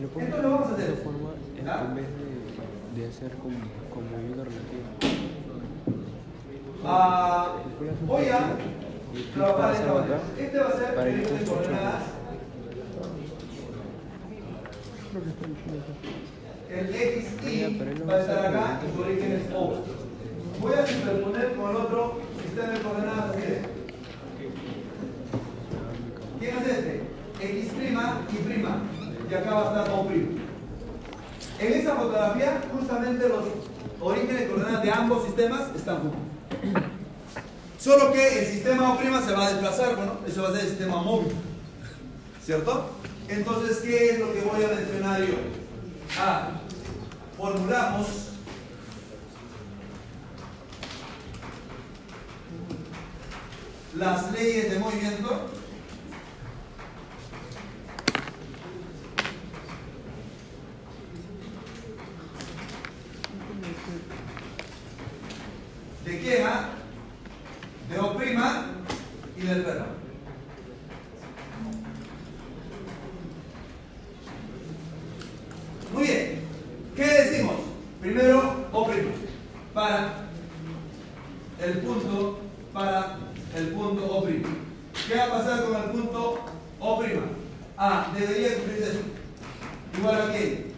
[0.00, 0.94] Lo pongo Esto lo vamos a de hacer.
[0.94, 2.06] esa forma en, en vez
[2.94, 3.56] de, de hacer como,
[3.92, 5.43] como ayuda relativa.
[6.86, 7.56] Ah,
[8.06, 8.56] voy a
[9.34, 10.20] trabajar esta manera.
[10.38, 12.02] Este va a ser el índice de coordenadas.
[16.68, 19.82] El x y pero él lo va a estar acá y su origen es O.
[20.60, 23.62] Voy a superponer con el otro sistema de coordenadas así de.
[26.38, 27.02] ¿Quién es este?
[27.40, 28.82] X' y prima.
[29.30, 30.10] Y acá va a estar O'.
[31.60, 33.44] En esa fotografía, justamente los
[34.00, 36.33] orígenes de coordenadas de ambos sistemas están juntos.
[37.84, 40.68] Solo que el sistema O' se va a desplazar, bueno, eso va a ser el
[40.68, 41.34] sistema móvil.
[42.42, 42.92] ¿Cierto?
[43.28, 45.34] Entonces, ¿qué es lo que voy a mencionar yo?
[46.18, 46.52] Ah,
[47.36, 48.06] formulamos
[53.94, 55.46] las leyes de movimiento
[66.06, 66.70] de queja,
[67.94, 68.16] de O'
[69.36, 69.84] y del perro.
[75.92, 76.40] Muy bien.
[76.96, 77.54] ¿Qué decimos?
[78.00, 78.90] Primero, O'.
[79.72, 80.28] Para
[81.60, 82.38] el punto,
[82.72, 83.18] para
[83.56, 84.26] el punto O'.
[84.26, 86.40] ¿Qué va a pasar con el punto
[86.80, 87.04] O'?
[87.76, 89.00] Ah, debería cumplirse eso.
[89.96, 90.72] Igual a qué?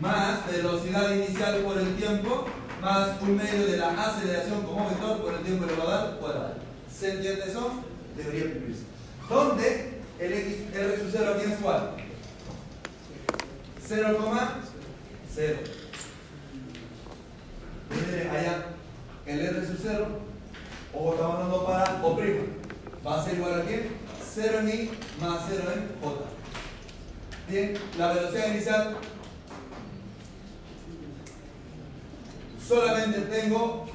[0.00, 2.46] Más velocidad inicial por el tiempo,
[2.82, 6.54] más un medio de la aceleración como vector por el tiempo elevado al cuadrado.
[6.92, 7.84] ¿Se entiende eso?
[8.16, 8.82] Debería cumplirse.
[9.28, 11.94] ¿Dónde el x, r sub 0 aquí es igual?
[13.88, 15.56] 0,0.
[17.90, 18.66] Miren allá,
[19.26, 20.06] el R sub 0,
[20.92, 22.18] o estamos dando para O',
[23.06, 23.90] va a ser igual a qué?
[24.34, 26.24] 0 en I más 0 en J.
[27.48, 28.96] Bien, la velocidad inicial
[32.66, 33.86] solamente tengo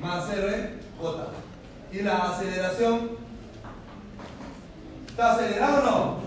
[0.00, 1.26] más 0 en J.
[1.92, 3.10] Y la aceleración,
[5.08, 6.20] ¿está acelerado o no?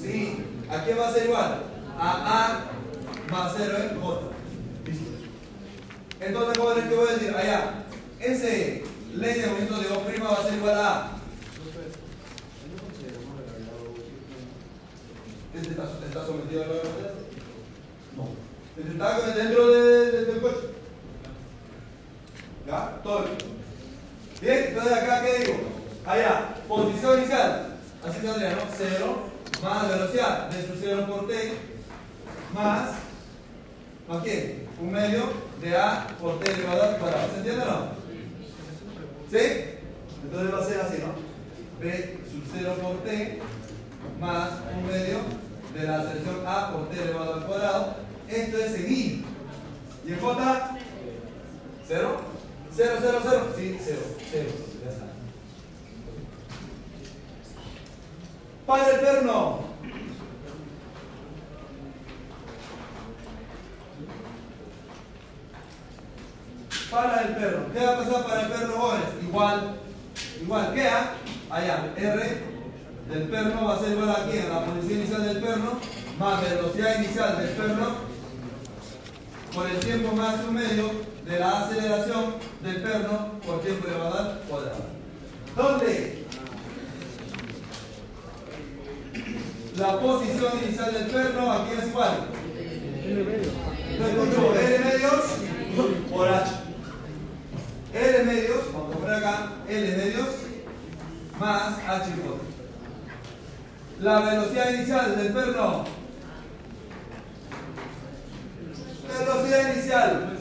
[0.00, 0.44] Sí.
[0.70, 1.62] ¿A qué va a ser igual?
[1.98, 2.68] A
[3.28, 4.20] A más 0 en J.
[4.86, 5.10] Listo.
[6.20, 7.34] Entonces, ¿cómo es que voy a decir?
[7.34, 7.84] Allá,
[8.20, 11.10] ese ley de movimiento de O' va a ser igual a A.
[15.54, 16.74] ¿Este está, sometido a la?
[18.16, 18.43] No.
[18.76, 20.56] Este está dentro de- de- del coche.
[22.66, 23.00] ¿Ya?
[23.02, 23.24] Todo.
[24.40, 25.58] Bien, entonces acá, ¿qué digo?
[26.06, 27.76] Allá, posición inicial.
[28.06, 28.62] Así tendría, ¿no?
[28.76, 29.16] 0
[29.62, 31.52] más velocidad de su 0 por t
[32.52, 32.90] más,
[34.08, 34.58] ¿más?
[34.80, 35.22] Un medio
[35.60, 37.28] de a por t elevado al cuadrado.
[37.30, 37.88] ¿Se entiende o no?
[39.30, 39.64] ¿Sí?
[40.24, 41.14] Entonces va a ser así, ¿no?
[41.80, 43.40] b sub 0 por t
[44.20, 45.18] más un medio
[45.74, 48.03] de la aceleración a por t elevado al cuadrado.
[48.28, 49.24] Esto es en i.
[50.06, 50.78] ¿Y en j?
[51.86, 52.20] ¿Cero?
[52.74, 53.54] ¿Cero, cero, cero?
[53.56, 54.00] Sí, cero,
[54.30, 54.48] cero.
[54.82, 55.04] Ya está.
[58.66, 59.60] Para el perno.
[66.90, 67.72] Para el perno.
[67.72, 69.08] ¿Qué va a pasar para el perno, jóvenes?
[69.22, 69.76] Igual.
[70.40, 70.74] Igual.
[70.74, 70.88] ¿Qué?
[70.88, 71.14] ah?
[71.50, 71.92] Allá.
[71.96, 72.54] R
[73.08, 75.72] del perno va a ser igual aquí en la posición inicial del perno
[76.18, 78.13] más velocidad inicial del perno
[79.54, 80.90] por el tiempo más un medio
[81.24, 84.84] de la aceleración del perno por tiempo elevado al cuadrado.
[85.56, 86.24] ¿Dónde?
[89.78, 92.28] La posición inicial del perno aquí es igual.
[93.90, 95.24] Entonces pongo L medios
[96.10, 96.50] por H.
[97.92, 100.28] L medios, vamos a poner acá L medios
[101.38, 102.40] más H por
[104.04, 106.03] La velocidad inicial del perno.
[109.08, 110.38] Velocidad inicial.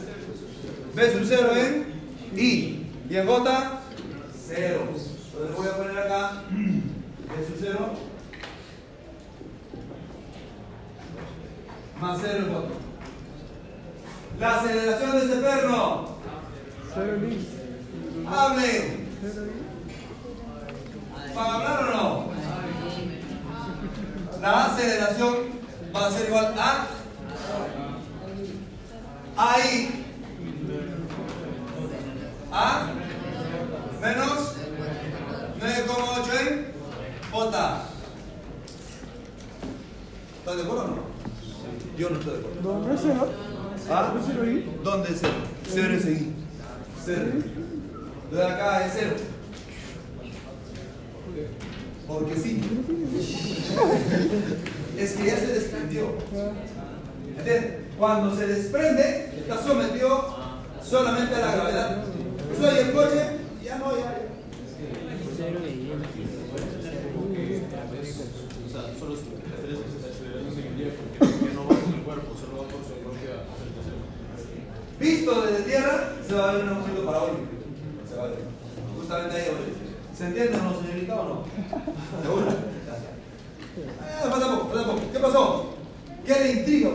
[0.96, 2.88] B sub 0 en I.
[3.10, 3.82] Y en J,
[4.48, 4.80] 0.
[4.86, 7.94] Entonces voy a poner acá B sub 0
[12.00, 12.68] más 0 en J.
[14.40, 16.14] La aceleración de este perno.
[18.28, 19.04] Hablen.
[21.34, 22.34] ¿Para hablar o no?
[24.42, 25.36] La aceleración
[25.96, 26.88] va a ser igual a
[29.38, 30.06] ahí
[32.52, 32.92] a
[34.02, 34.56] menos
[35.60, 36.74] 9,8 en
[37.32, 37.84] J.
[40.40, 41.14] ¿Estás de acuerdo o no?
[41.98, 42.62] Yo no estoy de acuerdo.
[42.62, 43.30] ¿Dónde es cero?
[43.90, 44.14] ¿Ah?
[44.14, 44.80] ¿Dónde es cero ahí?
[44.84, 45.34] ¿Dónde es cero?
[45.68, 46.34] Cero es ahí.
[47.06, 47.26] Cero.
[48.32, 49.16] De acá es cero.
[52.08, 52.62] Porque sí.
[54.98, 56.14] Es que ya se desprendió.
[57.38, 57.83] ¿Entiendes?
[57.98, 60.36] Cuando se desprende, está sometido
[60.84, 62.04] solamente a la gravedad.
[62.60, 64.20] Soy el coche, ya no, ya.
[75.00, 77.40] Visto desde tierra, se va a ver un movimiento parabólico.
[78.10, 78.40] Se va a ver.
[78.98, 79.48] Justamente ahí.
[80.18, 81.44] ¿Se entiende o no, señorita, o no?
[82.22, 82.46] ¿Seguro?
[83.78, 85.02] Eh, falta poco, falta poco.
[85.12, 85.74] ¿Qué pasó?
[86.26, 86.92] ¿Qué le intriga?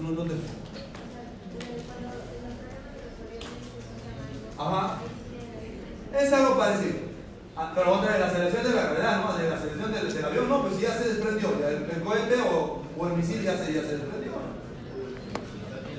[0.00, 0.24] No.
[4.58, 4.98] Ajá.
[6.18, 7.08] Es algo parecido.
[7.56, 9.36] Ah, pero otra de la aceleración de la gravedad, ¿no?
[9.36, 11.48] De la aceleración del, avión, no, pues ya se desprendió.
[11.66, 14.32] el, el cohete o, o el misil ya se, ya se desprendió.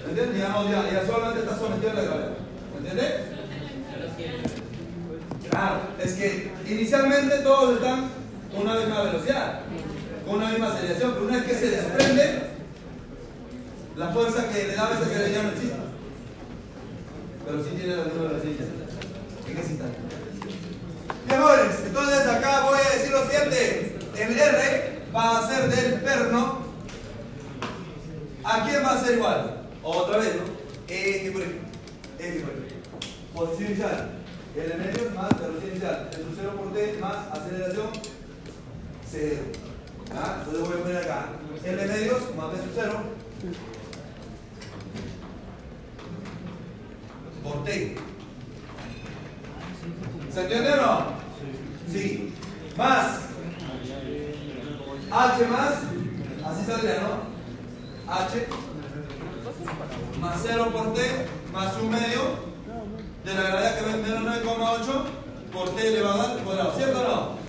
[0.08, 0.40] ¿Entiendes?
[0.40, 2.38] Ya, no, ya, ya solamente está sometido a la gravedad.
[2.78, 3.14] ¿Entiendes?
[5.50, 8.10] Claro, es que inicialmente todos están
[8.54, 9.62] con una misma velocidad,
[10.26, 12.49] con una misma aceleración, pero una vez que se desprende,
[14.00, 15.76] la fuerza que le daba esa aceleración ya no existe.
[17.46, 19.98] Pero sí tiene la misma ese instante.
[21.28, 24.00] Bien, jóvenes, entonces acá voy a decir lo siguiente.
[24.18, 26.60] El R va a ser del perno.
[28.46, 29.68] ¿A quién va a ser igual?
[29.84, 30.44] Otra vez, ¿no?
[30.88, 31.28] Eje.
[31.28, 32.76] Eje por eje.
[33.36, 34.12] Posición inicial.
[34.56, 36.10] L medios más velocidad inicial.
[36.14, 37.88] El 0 por T más aceleración
[39.12, 39.36] 0.
[40.16, 40.38] ¿Ah?
[40.40, 41.26] Entonces voy a poner acá.
[41.66, 43.20] L medios más B sub
[47.40, 47.96] 0 por T.
[50.34, 51.06] ¿Se entiende o no?
[51.92, 52.34] Sí.
[52.78, 53.20] Más.
[55.12, 55.74] H más.
[56.46, 58.14] Así saldría, ¿no?
[58.14, 58.48] H.
[60.20, 61.02] Más 0 por T.
[61.54, 62.50] Más un medio.
[63.24, 65.04] De la gravedad que ven menos 9,8
[65.52, 66.74] por T elevado al cuadrado.
[66.76, 67.40] ¿Cierto o no?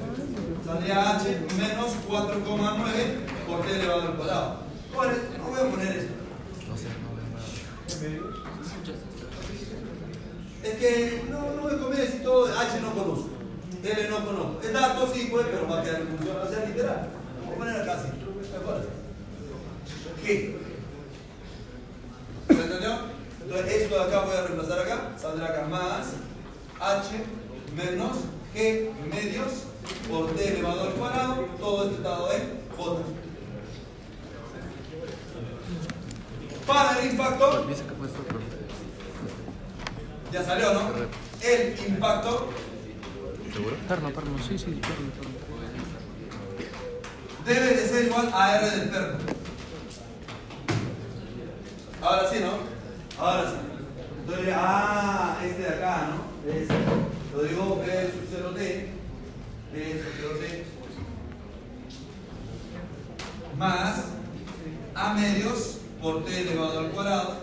[0.64, 4.56] Saldría H menos 4,9 por T elevado al cuadrado.
[4.94, 6.12] Bueno, no voy a poner esto.
[6.68, 8.40] No sé, no veo nada.
[10.62, 13.30] Es que no, no me conviene decir todo, H no conozco,
[13.82, 14.60] L no conozco.
[14.62, 17.08] El dato sí, pues, pero va a quedar en función, o sea, literal.
[17.44, 18.08] Voy a poner acá así.
[18.52, 18.88] Mejor.
[20.22, 20.56] G.
[22.48, 22.98] ¿Se entendió?
[23.42, 26.08] Entonces, esto de acá voy a reemplazar acá, saldrá acá más
[26.80, 27.08] H
[27.74, 28.18] menos
[28.54, 29.64] G medios
[30.08, 33.00] por T elevado al cuadrado, todo esto estado en J.
[36.66, 37.66] Para el impacto,
[40.32, 40.90] ya salió, ¿no?
[41.42, 42.48] El impacto
[43.52, 43.76] ¿Seguro?
[43.88, 45.40] Perno, perno, sí, sí, perno, perno.
[47.44, 49.18] debe de ser igual a R del perno.
[52.00, 53.22] Ahora sí, ¿no?
[53.22, 53.56] Ahora sí.
[54.20, 56.50] Entonces, ah, este de acá, ¿no?
[56.50, 56.74] Este.
[57.34, 58.86] Lo digo B sub 0T.
[59.72, 60.64] B sub 0T.
[63.58, 64.04] Más
[64.94, 67.36] A medios por T elevado al cuadrado.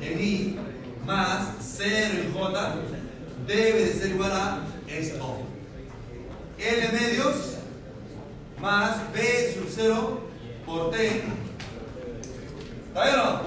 [0.00, 0.58] En I
[1.06, 2.74] más 0 en J
[3.46, 5.38] debe de ser igual a esto.
[6.58, 7.56] L medios
[8.60, 10.20] más B sub 0
[10.64, 11.22] por T.
[12.88, 13.42] ¿Está bien no?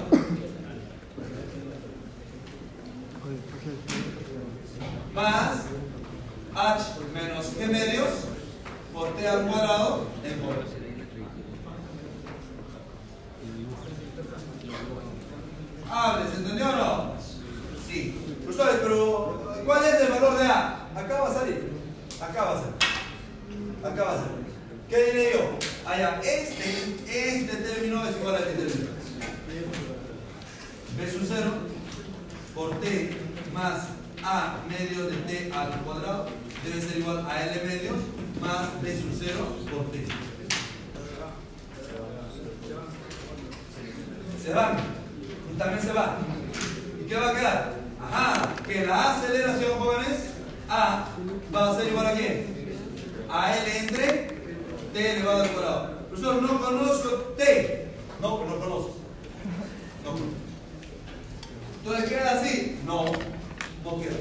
[5.14, 5.62] Más
[6.54, 6.82] H
[7.14, 8.08] menos G medios
[8.92, 10.56] por T al cuadrado en J.
[15.88, 17.16] Hable, ¿se entendió o no?
[17.86, 18.14] Sí.
[18.44, 20.88] Profesores, pero ¿cuál es el valor de A?
[20.94, 21.72] Acá va a salir.
[22.20, 22.74] Acá va a salir.
[23.84, 24.46] Acá va a salir.
[24.88, 25.58] ¿Qué diré yo?
[25.88, 28.90] Allá, este, este término es igual a este término.
[30.96, 31.50] B sub 0
[32.54, 33.10] por T
[33.52, 33.88] más
[34.22, 36.26] A medio de T al cuadrado
[36.64, 37.98] debe ser igual a L medios
[38.40, 39.34] más B sub 0
[39.70, 40.06] por T.
[44.42, 44.76] Se van.
[45.52, 46.18] Y también se va.
[47.00, 47.75] ¿Y qué va a quedar?
[48.12, 50.18] Ajá, que la aceleración, jóvenes,
[50.68, 51.06] A
[51.54, 52.54] va a ser igual a quién?
[53.30, 54.28] A L entre
[54.92, 55.98] T elevado al cuadrado.
[56.08, 57.88] Profesor, no conozco T.
[58.20, 58.96] No, no conozco.
[60.04, 60.12] No.
[61.78, 62.80] Entonces queda así.
[62.84, 64.16] No, no queda.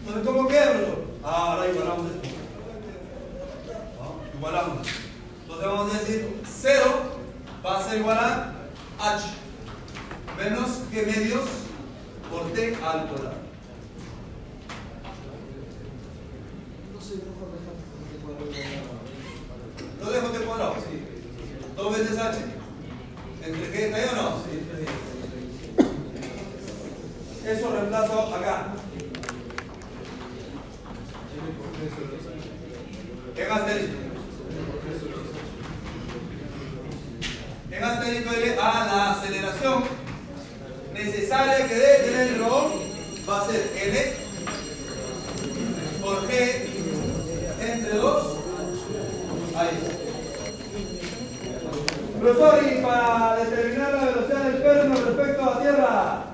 [0.00, 1.04] Entonces, ¿cómo queda, profesor?
[1.22, 2.28] Ahora igualamos esto.
[4.36, 4.86] Igualamos.
[5.42, 6.84] Entonces vamos a decir 0
[7.64, 8.52] va a ser igual a
[9.00, 9.24] H
[10.36, 11.44] menos que medios
[12.30, 13.48] por T al cuadrado.
[20.00, 20.74] ¿Lo dejo T cuadrado?
[20.76, 21.04] Sí.
[21.76, 22.38] ¿Dos veces H?
[23.44, 24.36] ¿Entre G está ahí o no?
[24.44, 24.66] Sí.
[27.46, 28.74] Eso reemplazo acá.
[33.36, 33.94] En asterisco.
[37.70, 40.07] En asterisco L a la aceleración
[41.04, 42.72] necesaria que debe tener el robot
[43.28, 44.12] va a ser L
[46.00, 46.32] por G
[47.60, 48.26] entre 2.
[49.56, 49.68] Ahí.
[52.20, 56.24] Profesor, y para determinar la velocidad del perno respecto a la Tierra,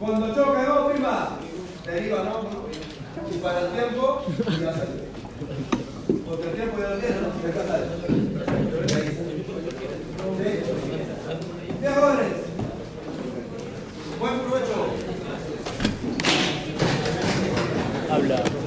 [0.00, 1.38] cuando choca, ¿no, prima?
[1.86, 2.50] Deriva, ¿no?
[3.30, 5.12] Y para el tiempo, y salir.
[6.26, 7.28] Porque el tiempo ya lo tiene, ¿no?
[7.28, 7.86] Acá sale.
[10.38, 10.48] ¿Sí?
[11.94, 12.51] Jóvenes.
[14.22, 14.86] Buen provecho.
[18.08, 18.61] Habla.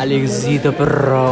[0.00, 1.27] Алекс Зита Про.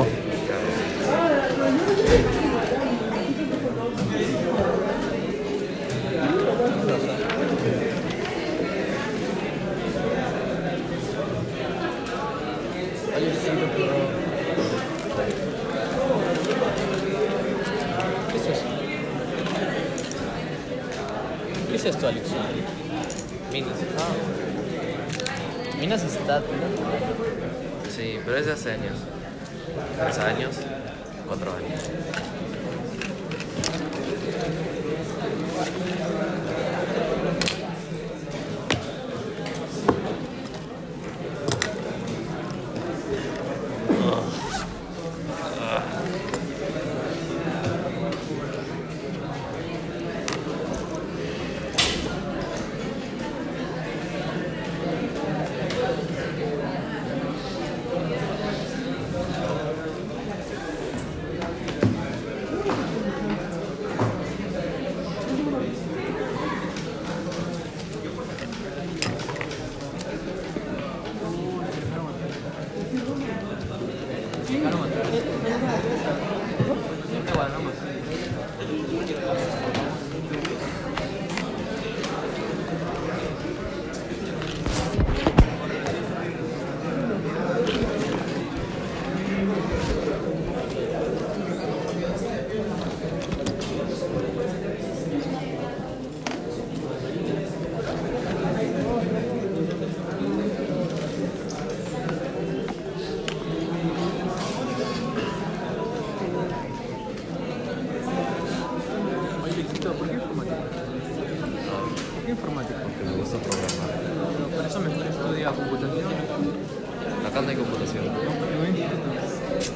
[117.26, 118.04] Acá no hay computación.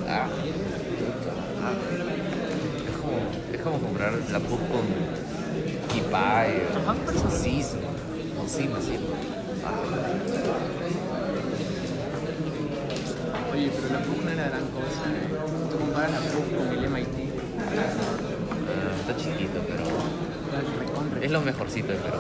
[0.09, 0.27] Ah.
[1.63, 1.75] Ah.
[2.87, 3.17] Es como,
[3.53, 4.83] es como comprar la PUC con
[5.93, 7.77] Kipay o CIS
[8.43, 8.99] o CIM, así.
[9.65, 9.71] Ah.
[13.53, 15.03] Oye, pero la PUC no era gran cosa.
[15.11, 15.29] ¿eh?
[15.71, 17.17] Tú comparas la PUC con el MIT.
[17.59, 17.91] Ah,
[19.01, 19.85] está chiquito, pero
[21.21, 22.19] es lo mejorcito de Perú.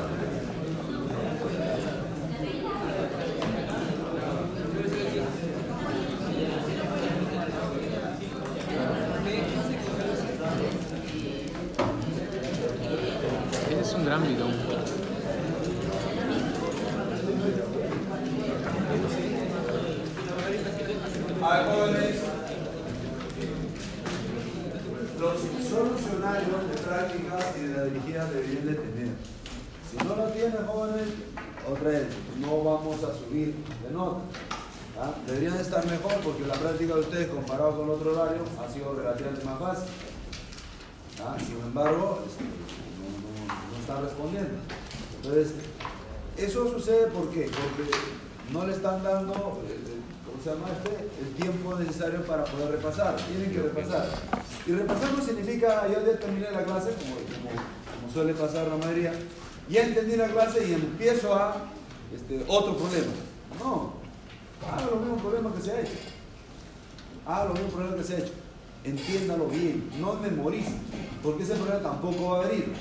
[13.70, 14.52] Ese es un gran bidón.
[21.42, 22.16] A ver, jóvenes.
[25.18, 29.08] Los solucionarios de prácticas y de la dirigida deberían de tener.
[29.90, 31.08] Si no lo tienen, jóvenes,
[31.70, 32.06] otra vez,
[32.40, 34.20] no vamos a subir de nota.
[34.98, 35.14] ¿ah?
[35.70, 39.58] Estar mejor porque la práctica de ustedes comparado con otro horario ha sido relativamente más
[39.60, 39.86] fácil.
[41.46, 44.50] Sin embargo, este, no, no- están respondiendo.
[45.22, 45.52] Entonces,
[46.36, 47.42] eso sucede ¿por qué?
[47.52, 47.88] porque
[48.52, 51.08] no le están dando, eh, eh, ¿cómo se llama este?
[51.22, 53.14] El tiempo necesario para poder repasar.
[53.28, 54.08] Tienen que repasar.
[54.66, 59.12] Y repasar no significa, yo ya terminé la clase, como suele pasar la mayoría,
[59.68, 61.58] ya entendí la clase y empiezo a
[62.12, 63.12] este, otro problema.
[63.60, 63.99] No,
[64.68, 65.98] haga los mismos problemas que se ha hecho.
[67.26, 68.32] Haga los mismos problemas que se ha hecho.
[68.82, 70.72] Entiéndalo bien, no memorice,
[71.22, 72.72] porque ese problema tampoco va a venir.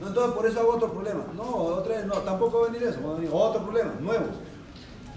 [0.00, 1.24] Entonces por eso hago otro problema.
[1.36, 4.26] No, otra vez no, tampoco va a venir eso, va a venir otro problema, nuevo.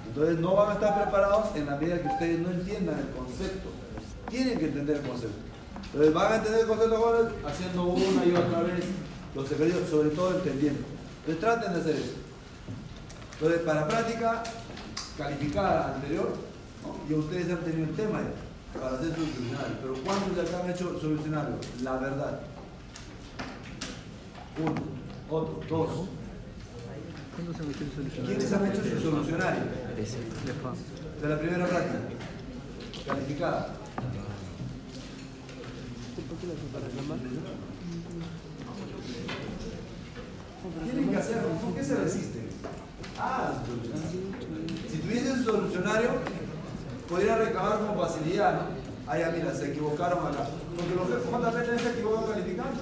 [0.08, 3.70] Entonces no van a estar preparados en la medida que ustedes no entiendan el concepto.
[4.30, 5.38] Tienen que entender el concepto.
[5.86, 8.86] Entonces van a entender el concepto ahora haciendo una y otra vez
[9.34, 10.82] los ejercicios, sobre todo entendiendo.
[11.20, 12.14] Entonces traten de hacer eso.
[13.34, 14.44] Entonces para práctica
[15.18, 16.34] calificada anterior,
[17.10, 18.22] ya ustedes han tenido el tema
[18.74, 19.78] para hacer solucionario.
[19.82, 21.56] Pero ¿cuántos de acá han hecho solucionario?
[21.84, 22.40] La verdad.
[24.58, 24.76] Uno,
[25.30, 26.08] otro, dos.
[28.26, 29.64] ¿Quiénes han hecho su solucionario?
[31.22, 32.00] De la primera práctica.
[33.06, 33.76] Calificada.
[40.84, 41.50] Tienen que hacerlo.
[41.50, 42.46] ¿Por qué se resisten?
[43.18, 43.54] Ah,
[45.06, 46.10] tuviesen su solucionario,
[47.08, 48.86] podrían reclamar con facilidad, ¿no?
[49.08, 50.48] Ah, ya mira, se equivocaron acá.
[50.76, 52.82] Porque los veces se equivocan calificando.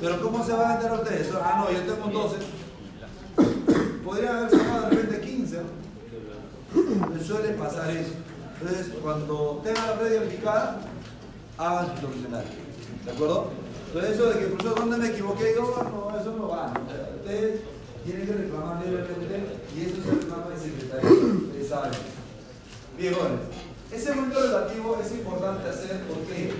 [0.00, 1.28] Pero ¿cómo se van a enterar ustedes?
[1.34, 2.36] Ah, no, yo tengo un 12.
[4.02, 5.56] Podrían haber sacado de repente 15.
[5.56, 7.22] ¿no?
[7.22, 8.12] Suele pasar eso.
[8.60, 10.80] Entonces, cuando tengan la red calificada,
[11.58, 12.50] hagan su solucionario.
[13.04, 13.50] ¿De acuerdo?
[13.88, 15.52] Entonces, eso de que, profesor, ¿dónde me equivoqué?
[15.54, 16.72] Yo, no, eso no va.
[16.72, 17.79] ¿no?
[18.10, 20.46] Ustedes tienen que reclamar libremente y eso se reclama.
[20.50, 21.92] Ustedes saben.
[22.98, 23.40] Bien, jóvenes.
[23.92, 26.50] Ese momento relativo es importante hacer por qué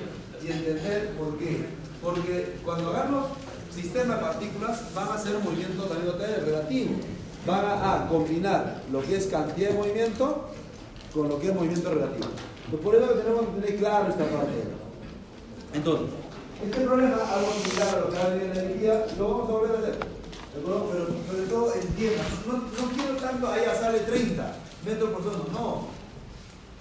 [0.45, 1.67] y entender por qué.
[2.01, 3.27] Porque cuando hagamos
[3.75, 6.91] sistema de partículas van a hacer movimiento también otra vez relativo.
[7.45, 10.51] Van a, combinar lo que es cantidad de movimiento
[11.13, 12.29] con lo que es movimiento relativo.
[12.65, 14.53] Entonces, por eso que tenemos que tener claro esta parte.
[15.75, 16.07] Entonces,
[16.65, 19.77] este problema, algo similar a lo que ha en la energía, lo vamos a volver
[19.77, 20.10] a hacer.
[20.55, 22.27] Pero sobre todo entiendan.
[22.47, 25.51] No, no quiero tanto, ya sale 30 metros por segundo.
[25.53, 26.01] No.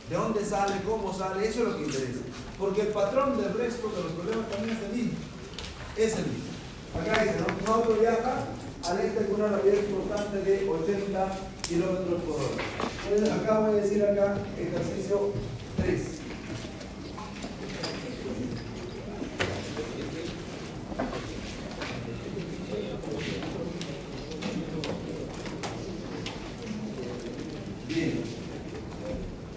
[0.10, 0.82] ¿De dónde sale?
[0.88, 1.48] ¿Cómo sale?
[1.48, 2.20] Eso es lo que interesa.
[2.58, 5.20] Porque el patrón del resto de los problemas también es el mismo.
[5.96, 6.50] Es el mismo.
[6.96, 7.74] Acá dice, ¿no?
[7.74, 8.46] un auto viaja
[8.86, 11.28] al este con una rapidez constante de 80
[11.68, 12.64] kilómetros por hora.
[13.08, 15.34] Entonces, acá voy a decir acá ejercicio
[15.78, 16.02] 3.
[27.88, 28.24] Bien.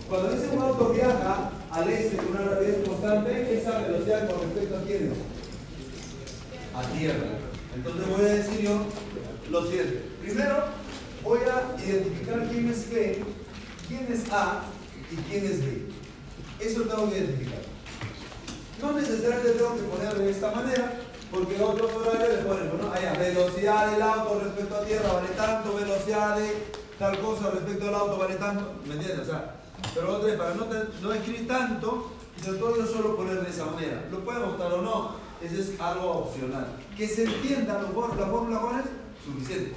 [0.09, 4.29] Cuando dice un auto viaja al este con una rapidez constante, esa velocidad
[4.89, 5.15] respecto
[6.75, 7.27] a tierra.
[7.75, 8.87] Entonces voy a decir yo
[9.51, 10.03] lo siguiente.
[10.23, 10.65] Primero
[11.23, 13.23] voy a identificar quién es B,
[13.89, 14.65] quién es A
[15.11, 15.83] y quién es B.
[16.61, 17.61] Eso tengo que identificar.
[18.81, 22.93] No necesariamente tengo que poner de esta manera, porque otros horarios le ponen, ¿no?
[22.93, 26.51] Allá, velocidad del auto respecto a tierra vale tanto, velocidad de
[26.99, 29.21] tal cosa respecto al auto vale tanto, ¿me entiendes?
[29.21, 29.55] O sea,
[29.95, 32.13] pero otra vez, para no escribir tanto,
[32.43, 34.09] sobre todo yo solo poner de esa manera.
[34.11, 36.67] Lo pueden votar o no, eso es algo opcional.
[36.97, 38.87] Que se entienda la fórmula, la fórmula cuál es
[39.25, 39.75] suficiente.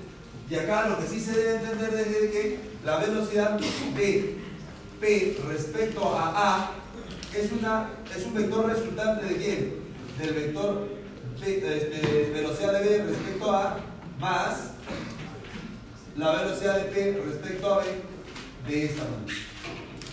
[0.49, 4.37] Y acá lo que sí se debe entender es que la velocidad de
[4.99, 6.71] P respecto a A
[7.35, 9.85] es, una, es un vector resultante de quién?
[10.19, 10.87] Del vector
[12.33, 13.77] velocidad de B respecto a A
[14.19, 14.71] más
[16.15, 17.85] la velocidad de P respecto a B
[18.67, 19.39] de esta manera.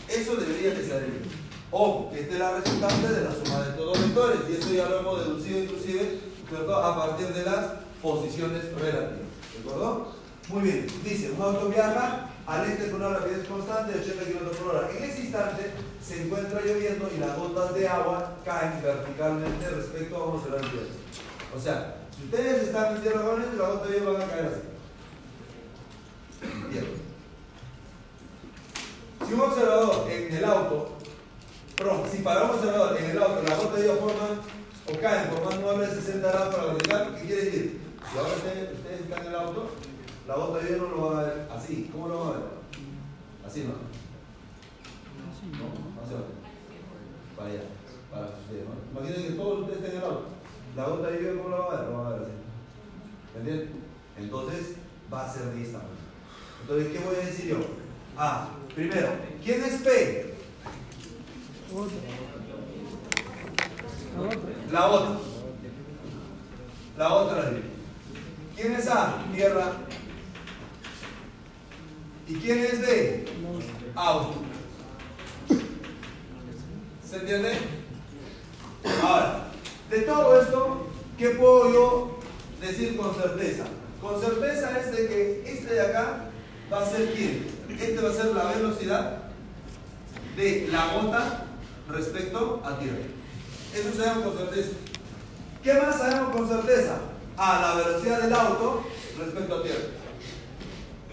[0.08, 1.31] Eso debería de saber.
[1.72, 4.40] O que esta es la resultante de la suma de todos los vectores.
[4.50, 6.20] Y eso ya lo hemos deducido inclusive
[6.70, 7.66] a partir de las
[8.02, 9.26] posiciones relativas.
[9.54, 10.12] ¿De acuerdo?
[10.48, 10.86] Muy bien.
[11.02, 14.90] Dice, un auto viaja al este con una rapidez constante de 80 km por hora.
[14.90, 15.70] En ese instante
[16.04, 20.60] se encuentra lloviendo y las gotas de agua caen verticalmente respecto a vamos a ver
[20.60, 20.86] tierra.
[21.56, 24.46] O sea, si ustedes están en tierra con las gotas de agua van a caer
[24.46, 24.60] así.
[26.70, 26.84] Bien.
[29.26, 30.98] Si un observador en el auto,
[31.82, 34.40] perdón, si para un observador en el auto las gotas de agua forman
[34.86, 37.80] o caen formando un ángulo de 60 grados para la vertical, ¿qué quiere decir?
[38.10, 39.70] Si ahora ustedes, ustedes están en el auto,
[40.28, 41.90] la gota de agua no lo va a ver así.
[41.92, 42.42] ¿Cómo lo va a ver?
[43.46, 43.74] Así no.
[45.58, 46.32] No, hacia abajo.
[47.36, 47.62] Para allá,
[48.10, 48.64] para ustedes.
[48.64, 49.00] ¿no?
[49.00, 50.26] Imaginen que todos ustedes estén en el auto.
[50.76, 51.90] La gota de lluvia, ¿cómo la va a ver?
[51.90, 52.32] Lo va a ver así.
[53.34, 53.82] ¿Me entienden?
[54.18, 54.76] Entonces,
[55.12, 55.96] va a ser de esta manera.
[56.60, 57.56] Entonces, ¿qué voy a decir yo?
[58.16, 59.08] Ah, primero,
[59.42, 60.31] ¿quién es P?
[64.70, 65.18] La otra.
[66.98, 67.50] La otra.
[68.54, 69.24] ¿Quién es A?
[69.34, 69.72] Tierra.
[72.28, 73.24] ¿Y quién es B?
[73.94, 74.34] Auto.
[77.08, 77.52] ¿Se entiende?
[79.02, 79.44] Ahora,
[79.88, 82.18] de todo esto, ¿qué puedo yo
[82.60, 83.64] decir con certeza?
[84.00, 86.26] Con certeza es de que este de acá
[86.70, 87.46] va a ser quién?
[87.70, 89.18] Este va a ser la velocidad
[90.36, 91.41] de la gota
[91.92, 92.98] respecto a tierra.
[93.74, 94.70] Eso sabemos con certeza.
[95.62, 96.96] ¿Qué más sabemos con certeza?
[97.36, 98.84] A la velocidad del auto
[99.18, 99.78] respecto a tierra.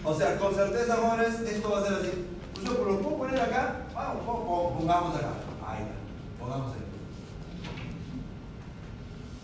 [0.04, 2.10] O sea, con certeza, jóvenes, esto va a ser así.
[2.54, 3.86] Pues yo lo puedo poner acá.
[3.94, 5.34] Vamos, pon- pon- pongamos acá.
[5.66, 5.94] Ahí está.
[6.40, 6.80] Pongamos ahí.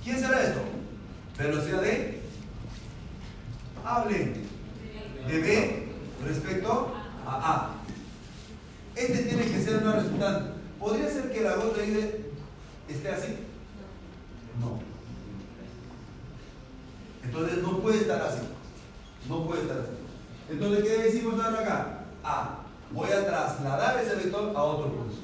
[0.03, 0.59] ¿Quién será esto?
[1.37, 2.21] Velocidad de.
[3.85, 4.45] Hablen.
[5.27, 5.87] De B
[6.25, 6.93] respecto
[7.27, 7.71] a A.
[8.95, 10.54] Este tiene que ser una resultante.
[10.85, 12.31] ¿Podría ser que la gota de
[12.87, 13.37] esté así?
[14.61, 14.79] No.
[17.23, 18.41] Entonces no puede estar así.
[19.27, 19.89] No puede estar así.
[20.47, 22.05] Entonces, ¿qué decimos ahora acá?
[22.23, 22.59] A.
[22.91, 25.15] Voy a trasladar ese vector a otro punto.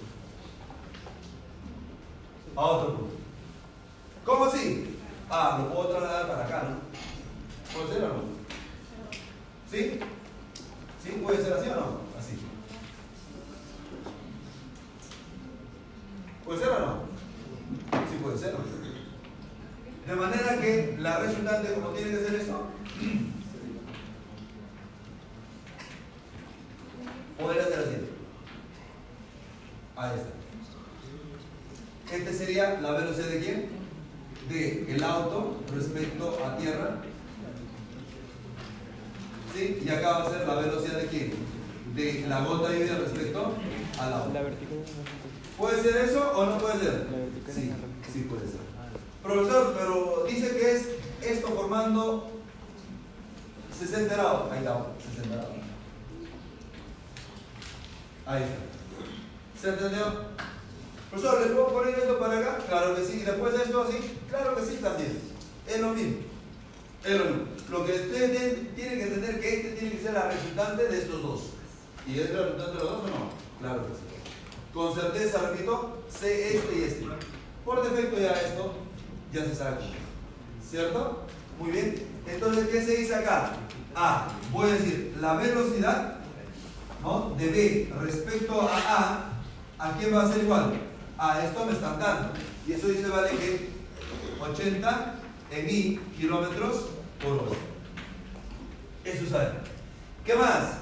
[2.55, 3.13] A otro punto.
[4.25, 4.97] ¿Cómo así?
[5.29, 7.79] Ah, lo puedo trasladar para acá, ¿no?
[7.79, 8.23] ¿Puede ser o no?
[9.69, 9.99] ¿Sí?
[11.03, 11.21] ¿Sí?
[11.23, 12.10] ¿Puede ser así o no?
[16.51, 17.07] ¿Puede ser o no?
[18.11, 18.53] Sí puede ser.
[20.05, 22.65] De manera que la resultante, como tiene que ser esto,
[27.39, 27.95] podría ser así.
[29.95, 30.31] Ahí está.
[32.17, 33.69] Este sería la velocidad de quién?
[34.49, 36.97] De el auto respecto a tierra.
[39.55, 39.79] ¿Sí?
[39.85, 41.31] Y acá va a ser la velocidad de quién?
[41.95, 43.53] De la gota de lluvia respecto
[44.01, 44.33] al auto.
[44.33, 44.79] La vertical
[45.61, 47.07] ¿Puede ser eso o no puede ser?
[47.53, 48.61] Sí, es sí puede ser.
[49.21, 50.87] Profesor, pero dice que es
[51.21, 52.31] esto formando
[53.77, 54.51] 60 grados.
[54.51, 55.55] Ahí está, 60 grados.
[58.25, 59.61] Ahí está.
[59.61, 60.25] ¿Se entendió?
[61.11, 62.57] Profesor, ¿le puedo poner esto para acá?
[62.67, 63.19] Claro que sí.
[63.19, 64.17] ¿Y después esto así?
[64.29, 65.19] Claro que sí también.
[65.67, 66.17] Es lo mismo.
[67.05, 67.43] Es lo mismo.
[67.69, 70.97] Lo que ustedes tienen, tienen que entender que este tiene que ser la resultante de
[70.97, 71.41] estos dos.
[72.07, 73.29] ¿Y es la resultante de los dos o no?
[73.59, 74.10] Claro que sí.
[74.73, 77.05] Con certeza, repito, sé este y este.
[77.65, 78.73] Por defecto ya esto
[79.33, 79.77] ya se sabe.
[80.67, 81.25] ¿Cierto?
[81.59, 81.95] Muy bien.
[82.27, 83.53] Entonces, ¿qué se dice acá?
[83.95, 86.15] A, voy a decir, la velocidad
[87.37, 89.29] de B respecto a A,
[89.79, 90.73] ¿a quién va a ser igual?
[91.17, 92.33] A esto me están dando.
[92.67, 93.69] Y eso dice, vale, que
[94.39, 95.15] 80
[95.51, 96.85] en I kilómetros
[97.21, 97.57] por hora.
[99.03, 99.53] Eso sabe.
[100.25, 100.75] ¿Qué más?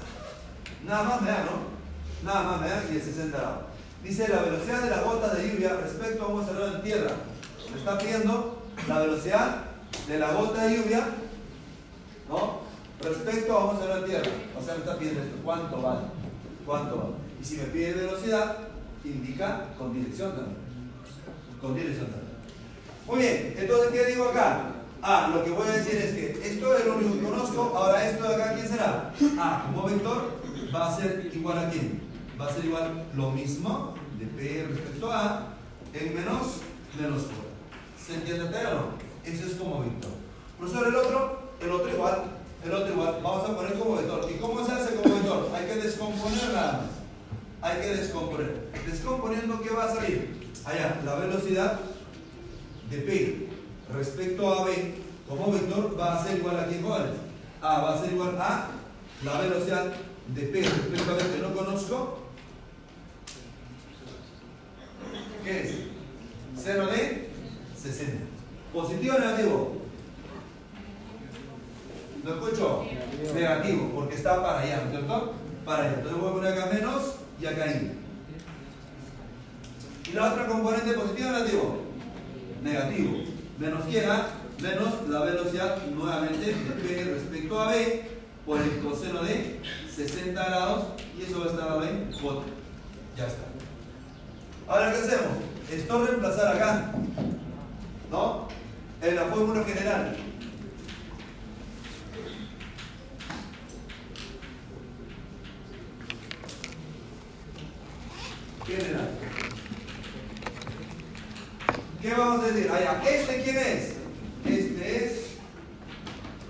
[0.86, 1.70] Nada más me da, ¿no?
[2.22, 3.69] Nada más me da y de 60 grados.
[4.02, 7.10] Dice la velocidad de la gota de lluvia respecto a un observador en tierra.
[7.70, 9.64] Me está pidiendo la velocidad
[10.08, 11.04] de la gota de lluvia,
[12.28, 12.60] ¿no?
[13.00, 14.30] Respecto a un observador en tierra.
[14.58, 15.36] O sea, me está pidiendo esto.
[15.44, 16.00] ¿Cuánto vale?
[16.64, 17.14] ¿Cuánto vale?
[17.40, 18.56] Y si me pide velocidad,
[19.04, 20.56] indica con dirección también.
[21.60, 22.30] Con dirección también.
[23.06, 24.72] Muy bien, entonces, ¿qué digo acá?
[25.02, 28.08] Ah, lo que voy a decir es que esto es lo único que conozco, ahora
[28.08, 29.12] esto de acá, ¿quién será?
[29.38, 30.40] Ah, como vector
[30.74, 32.09] va a ser igual a quién?
[32.40, 35.46] Va a ser igual lo mismo de P respecto a A
[35.92, 36.60] en menos
[36.98, 37.34] menos 4.
[38.04, 38.86] ¿Se entiende o no?
[39.24, 40.10] Eso es como vector.
[40.58, 42.22] Profesor, el otro, el otro igual,
[42.64, 44.30] el otro igual, vamos a poner como vector.
[44.30, 45.50] ¿Y cómo se hace como vector?
[45.54, 47.70] Hay que descomponer nada más.
[47.70, 48.70] Hay que descomponer.
[48.86, 50.50] Descomponiendo, ¿qué va a salir?
[50.64, 51.80] Allá, la velocidad
[52.90, 53.48] de P
[53.94, 54.94] respecto a B
[55.28, 57.12] como vector va a ser igual a quién igual.
[57.62, 58.68] A va a ser igual a
[59.24, 59.92] la velocidad
[60.28, 62.19] de P respecto a B que no conozco.
[65.44, 65.74] ¿Qué es?
[66.56, 67.30] 0 de
[67.80, 68.24] 60.
[68.72, 69.76] ¿Positivo o negativo?
[72.24, 72.84] ¿Lo escucho?
[73.34, 75.34] Negativo, porque está para allá, ¿no es cierto?
[75.64, 75.94] Para allá.
[75.94, 78.00] Entonces voy a poner acá menos y acá y.
[80.10, 81.82] ¿Y la otra componente positiva o negativo?
[82.62, 83.18] Negativo.
[83.58, 84.04] Menos quién
[84.60, 88.02] menos la velocidad nuevamente de P respecto a B
[88.44, 89.60] por el coseno de
[89.94, 90.84] 60 grados
[91.18, 92.42] y eso va a estar en J.
[93.16, 93.49] Ya está.
[94.70, 95.36] Ahora, ¿qué hacemos?
[95.68, 96.92] Esto reemplazar acá,
[98.08, 98.46] ¿no?
[99.02, 100.16] En la fórmula general.
[108.64, 109.08] General.
[112.00, 112.70] ¿Qué vamos a decir?
[112.70, 113.96] Allá, ¿este quién es?
[114.44, 115.12] Este es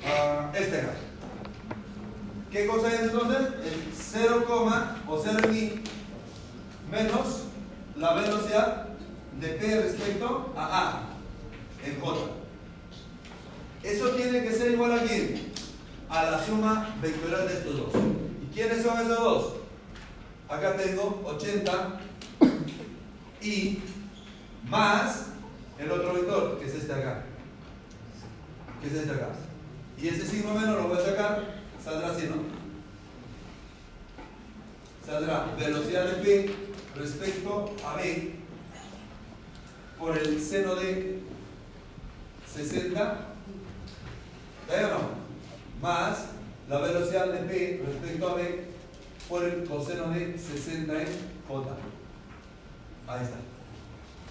[0.05, 0.93] uh, este acá.
[2.53, 3.47] ¿Qué cosa es entonces?
[3.65, 4.45] El 0,
[5.09, 5.83] o 0 en
[6.91, 7.50] menos
[8.01, 8.87] la velocidad
[9.39, 11.03] de P respecto a A
[11.85, 12.21] en J.
[13.83, 15.53] Eso tiene que ser igual a quién?
[16.09, 17.93] A la suma vectorial de estos dos.
[18.43, 19.53] ¿Y quiénes son esos dos?
[20.49, 22.01] Acá tengo 80
[23.43, 23.79] y
[24.69, 25.27] más
[25.79, 27.25] el otro vector, que es este acá.
[28.81, 29.29] Que es este acá.
[29.99, 32.37] Y ese signo menos lo voy a sacar, saldrá así, ¿no?
[35.07, 38.35] Saldrá velocidad de P respecto a B
[39.99, 41.21] por el seno de
[42.53, 43.19] 60,
[44.71, 44.89] ¿eh?
[45.81, 46.27] Más
[46.69, 48.65] la velocidad de P respecto a B
[49.29, 51.09] por el coseno de 60 en
[51.49, 51.71] J.
[53.07, 53.37] Ahí está.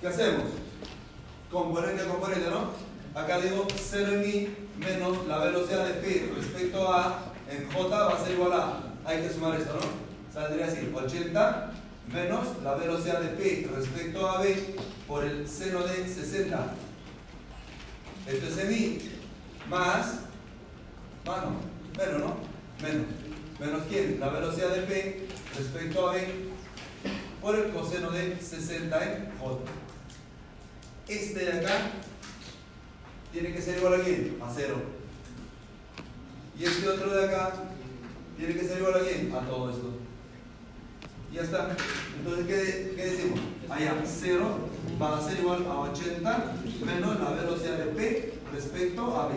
[0.01, 0.45] ¿Qué hacemos?
[1.51, 2.72] Componente a componente, ¿no?
[3.20, 8.14] Acá digo 0 en I menos la velocidad de P respecto a en J va
[8.14, 8.84] a ser igual a.
[9.05, 10.34] Hay que sumar esto, ¿no?
[10.34, 11.72] Saldría así: 80
[12.12, 14.76] menos la velocidad de P respecto a B
[15.07, 16.74] por el seno de 60.
[18.28, 19.01] Esto es en I
[19.70, 20.20] más,
[21.26, 21.62] mano,
[21.97, 22.38] menos, ¿no?
[22.82, 23.05] Menos.
[23.60, 24.20] ¿Menos quién?
[24.20, 26.28] La velocidad de P respecto a B
[27.41, 29.60] por el coseno de 60 en J.
[31.07, 31.91] Este de acá
[33.32, 34.38] tiene que ser igual a quién?
[34.41, 34.76] A 0.
[36.57, 37.53] Y este otro de acá
[38.38, 39.34] tiene que ser igual a quién?
[39.34, 39.99] A todo esto.
[41.34, 41.75] Ya está.
[42.17, 43.39] Entonces, ¿qué, qué decimos?
[43.69, 44.69] Allá, 0
[45.01, 46.53] va a ser igual a 80
[46.86, 49.36] menos la velocidad de P respecto a B.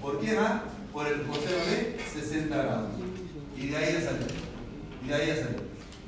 [0.00, 0.62] ¿Por qué A?
[0.92, 2.90] Por el coseno de 60 grados.
[3.56, 4.26] Y de ahí ya sale.
[5.04, 5.56] Y de ahí ya sale.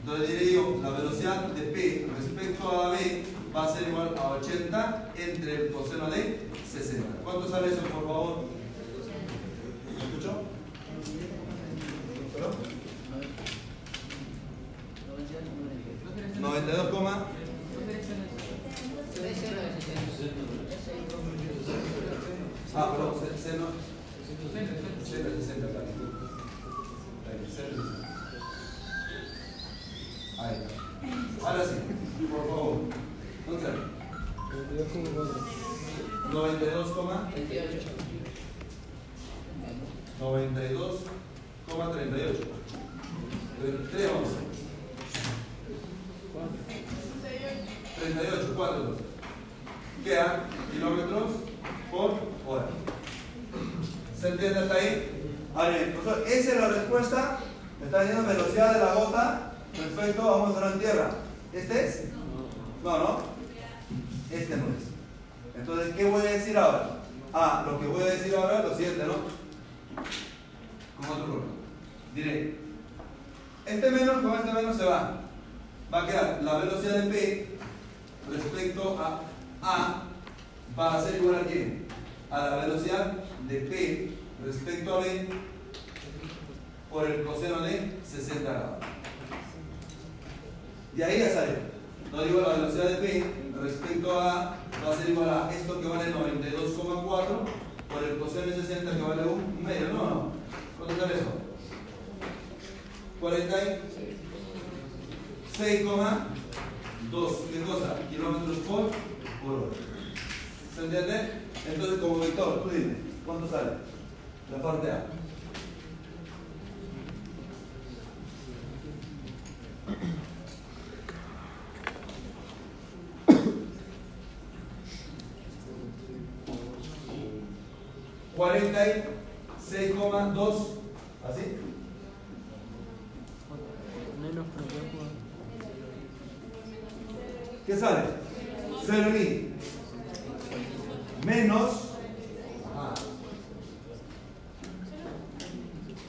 [0.00, 3.24] Entonces diré yo, la velocidad de P respecto a B
[3.54, 7.06] va a ser igual a 80 entre el coseno de 60.
[7.22, 8.44] ¿Cuánto sale eso, por favor?
[9.94, 10.42] ¿Me escuchó?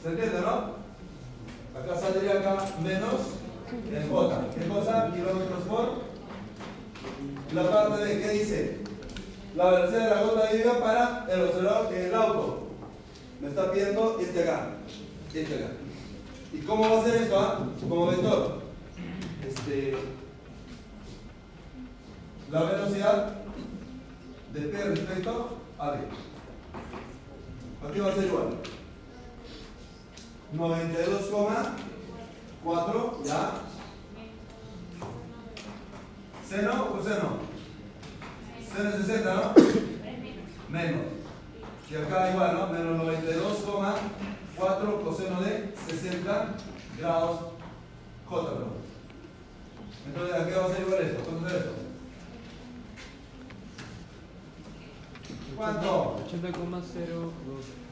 [0.10, 0.80] ¿Se entiende, no?
[1.80, 3.38] Acá saldría acá menos
[3.72, 4.47] en J.
[4.55, 5.12] ¿Qué cosa?
[5.14, 5.89] Kilómetros por.
[7.53, 8.78] La parte de qué dice?
[9.55, 12.68] La velocidad de la gota lluvia para el observador en el auto.
[13.39, 14.70] Me está pidiendo este acá.
[15.32, 15.74] Este acá.
[16.53, 17.39] ¿Y cómo va a ser esto?
[17.39, 17.68] ah?
[17.88, 18.62] Como vector.
[19.47, 19.95] Este,
[22.49, 23.36] la velocidad
[24.53, 25.97] de P respecto a B.
[27.88, 28.47] Aquí va a ser igual.
[30.56, 33.52] 92,4 ya.
[36.47, 37.38] Seno o seno.
[38.76, 39.54] Seno es 60, ¿no?
[40.70, 41.02] Menos.
[41.89, 42.68] Y acá igual, ¿no?
[42.68, 46.56] Menos 92,4 coseno de 60
[46.97, 47.39] grados
[48.28, 48.52] J.
[50.08, 51.24] Entonces, ¿a qué va a ser igual esto?
[51.24, 51.72] ¿Cuánto es esto?
[55.56, 56.16] ¿Cuánto?
[56.28, 57.32] 80,02.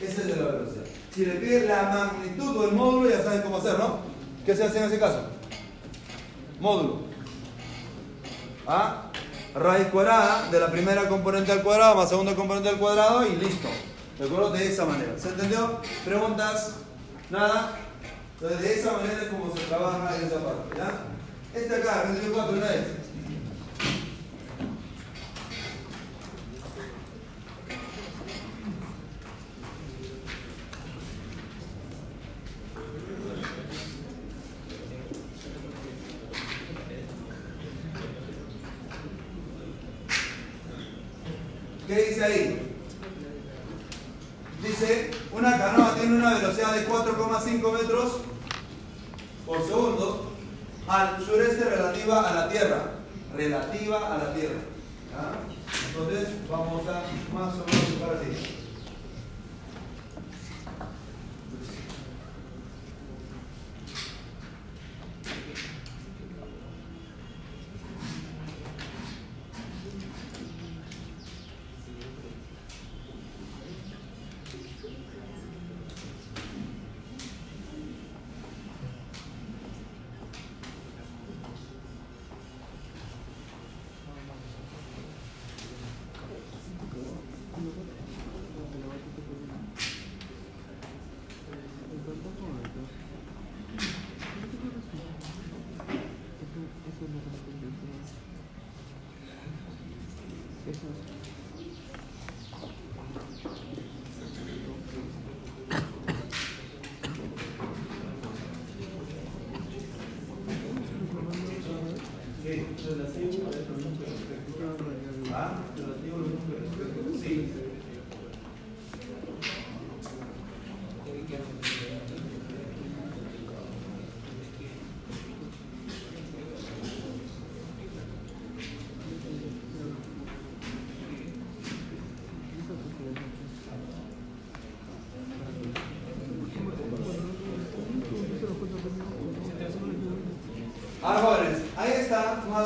[0.00, 0.84] Ese es de la velocidad.
[1.14, 4.00] Si le pide la magnitud o el módulo, ya saben cómo hacer, ¿no?
[4.44, 5.20] ¿Qué se hace en ese caso?
[6.60, 7.00] Módulo.
[8.66, 9.10] A
[9.54, 13.68] raíz cuadrada de la primera componente al cuadrado más segunda componente al cuadrado y listo.
[14.18, 14.50] ¿De acuerdo?
[14.50, 15.18] De esa manera.
[15.18, 15.80] ¿Se entendió?
[16.04, 16.74] ¿Preguntas?
[17.30, 17.85] ¿Nada?
[18.40, 20.76] Entonces, de esa manera es como se trabaja esa parte.
[20.76, 21.58] ¿ya?
[21.58, 23.05] Este acá, 24, una vez.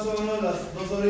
[0.04, 1.00] Más o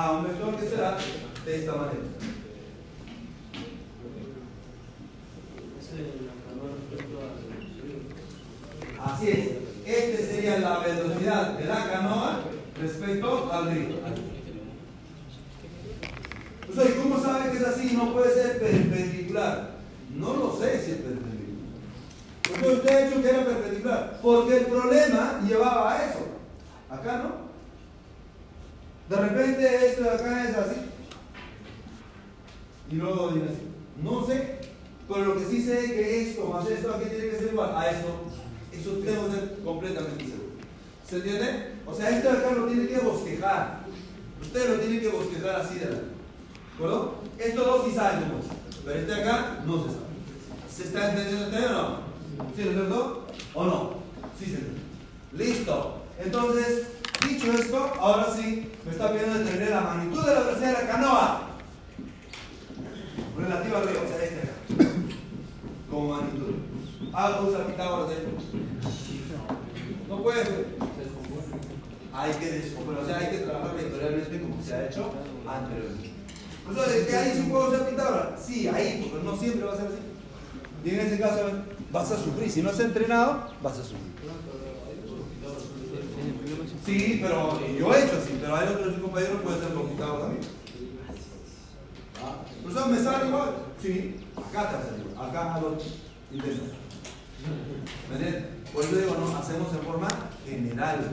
[0.00, 0.96] Ah, un vector que será
[1.44, 1.98] de esta manera.
[9.04, 9.48] Así es.
[9.84, 12.42] Este sería la velocidad de la canoa
[12.80, 13.88] respecto al río.
[16.70, 17.96] O sea, ¿y cómo sabe que es así?
[17.96, 19.78] No puede ser perpendicular.
[20.14, 21.58] No lo sé si es perpendicular.
[22.48, 24.20] Porque usted ha dicho que era perpendicular.
[24.22, 26.20] Porque el problema llevaba a eso.
[26.88, 27.47] Acá no.
[29.08, 30.80] De repente esto de acá es así.
[32.90, 33.40] Y luego así.
[34.02, 34.58] No sé.
[35.08, 37.74] Pero lo que sí sé es que esto más esto aquí tiene que ser igual
[37.74, 38.08] a esto.
[38.72, 40.48] Eso tengo que ser completamente seguro.
[41.08, 41.72] ¿Se entiende?
[41.86, 43.80] O sea, este de acá lo tiene que bosquejar.
[44.42, 45.86] Usted lo tiene que bosquejar así de.
[45.86, 46.00] ¿De
[46.74, 47.14] acuerdo?
[47.38, 48.84] Estos dos sí es.
[48.84, 50.08] Pero este de acá no se sabe.
[50.70, 52.00] ¿Se está entendiendo tema
[52.38, 52.54] o no?
[52.54, 53.26] ¿Sí es cierto?
[53.54, 53.94] ¿O no?
[54.38, 54.80] Sí se entiende.
[55.32, 56.02] Listo.
[56.22, 56.88] Entonces,
[57.26, 60.90] dicho esto, ahora sí me está pidiendo determinar la magnitud de la velocidad de la
[60.90, 61.42] canoa.
[63.36, 64.48] Relativa al río, o sea, este.
[65.90, 66.54] Como magnitud.
[67.12, 68.16] Hago usa Pitágoras de
[70.08, 70.42] No puede.
[72.14, 75.12] Hay que descomponer, o sea, hay que trabajar vectorialmente como se ha hecho
[75.46, 76.10] anteriormente.
[76.64, 78.42] Profesor, es que ahí sí puedo usar Pitágoras.
[78.42, 79.98] Sí, ahí, porque no siempre va a ser así.
[80.84, 81.40] Y en ese caso
[81.92, 82.50] vas a sufrir.
[82.50, 84.14] Si no has entrenado, vas a sufrir.
[86.88, 90.42] Sí, pero yo he hecho así, pero hay otros compañeros que pueden ser Pitágoras también.
[92.62, 93.50] Profesor, ¿me sale igual?
[93.82, 95.22] Sí, acá te salido.
[95.22, 95.76] Acá hago
[96.32, 96.62] intento.
[98.08, 98.44] ¿Me entiendes?
[98.72, 100.08] Por eso digo, no, hacemos en forma
[100.46, 101.10] general.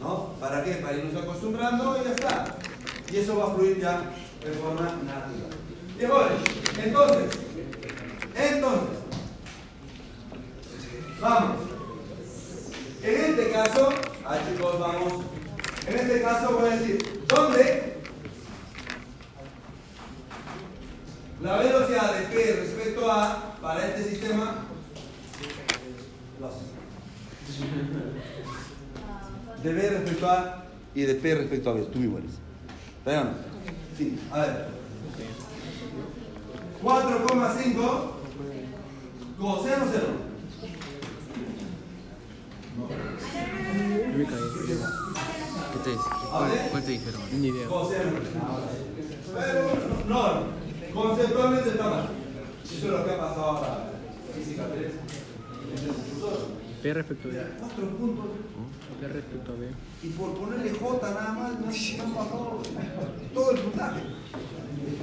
[0.00, 0.32] ¿No?
[0.40, 0.76] ¿Para qué?
[0.76, 2.56] Para irnos acostumbrando y ya está.
[3.12, 4.00] Y eso va a fluir ya
[4.42, 6.30] de forma natural.
[6.82, 7.38] Entonces,
[8.34, 8.98] entonces,
[11.20, 11.56] vamos.
[13.02, 13.90] En este caso,
[14.26, 15.12] ah chicos, vamos.
[15.86, 17.96] En este caso voy a decir, ¿dónde?
[21.42, 24.64] La velocidad de P respecto a, para este sistema,
[29.62, 32.32] de B respecto a y de P respecto a B, tú iguales.
[33.04, 33.34] Vean.
[33.96, 34.66] Sí, a ver.
[36.82, 38.12] 4,5
[39.38, 40.06] coseno 0.
[44.12, 44.38] Yo me caí.
[45.72, 47.22] ¿Qué te, A cuál, te dijeron?
[47.32, 47.66] Ni idea.
[50.06, 50.42] No,
[50.92, 52.08] conceptualmente está mal.
[52.62, 53.92] Eso es lo que ha pasado ahora.
[54.34, 54.92] Física 3.
[56.82, 57.38] P respecto a B.
[57.58, 58.24] Cuatro puntos.
[59.00, 59.68] P respecto a B.
[60.02, 62.60] Y por ponerle J nada más, no se han bajado
[63.32, 64.00] todo el puntaje.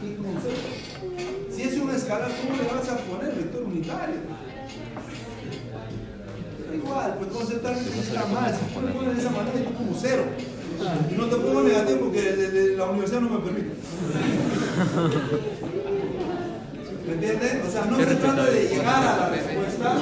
[0.02, 1.56] ¿Qué concepto?
[1.56, 4.49] Si es un escalar, ¿cómo le vas a poner vector unitario?
[6.74, 8.54] Igual, pues conceptualmente está mal.
[8.54, 10.24] Si tú le pones de esa manera, yo como cero.
[11.12, 13.72] Y no te pongo negativo porque de- de- la universidad no me permite.
[17.08, 17.66] ¿Me entiendes?
[17.68, 19.98] O sea, no se trata de llegar a la respuesta,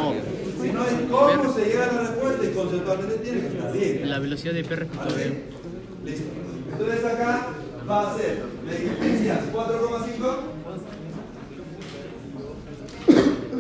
[0.62, 4.10] sino es cómo se llega a la respuesta y conceptualmente tiene que estar bien.
[4.10, 6.06] La velocidad de P respecto a.
[6.06, 6.26] Listo.
[6.74, 7.48] Entonces acá
[7.90, 9.40] va a ser la existencia decías?
[9.54, 10.38] 4,5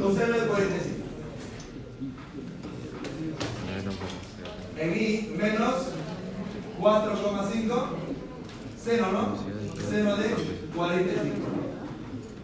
[0.01, 0.97] coseno de 45.
[4.79, 5.73] En I menos
[6.87, 7.73] 4,5
[8.81, 9.35] seno, ¿no?
[9.89, 10.29] Seno de
[10.73, 11.35] 45.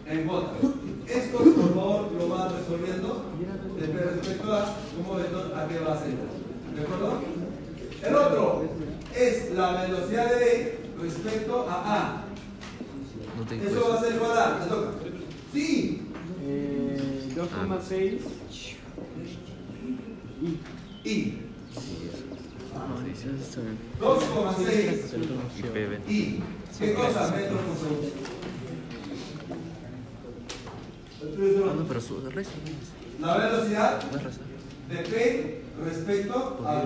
[0.06, 0.46] En J.
[1.08, 3.24] Esto, por favor, lo vas resolviendo
[3.78, 6.10] respecto a cómo vector a qué va a ser.
[6.74, 7.20] ¿De acuerdo?
[8.02, 8.64] El otro
[9.16, 12.24] es la velocidad de B respecto a A.
[13.50, 14.90] Eso va a ser igual a, te toca.
[15.54, 16.00] Sí,
[16.46, 18.18] Eh, 2,6
[20.42, 21.43] y y.
[24.00, 26.40] 2,6 Y
[26.78, 27.30] ¿qué cosa?
[27.34, 28.08] Metros por segundo.
[31.88, 32.22] Pero su.
[33.20, 34.00] La velocidad
[34.88, 36.82] de P respecto a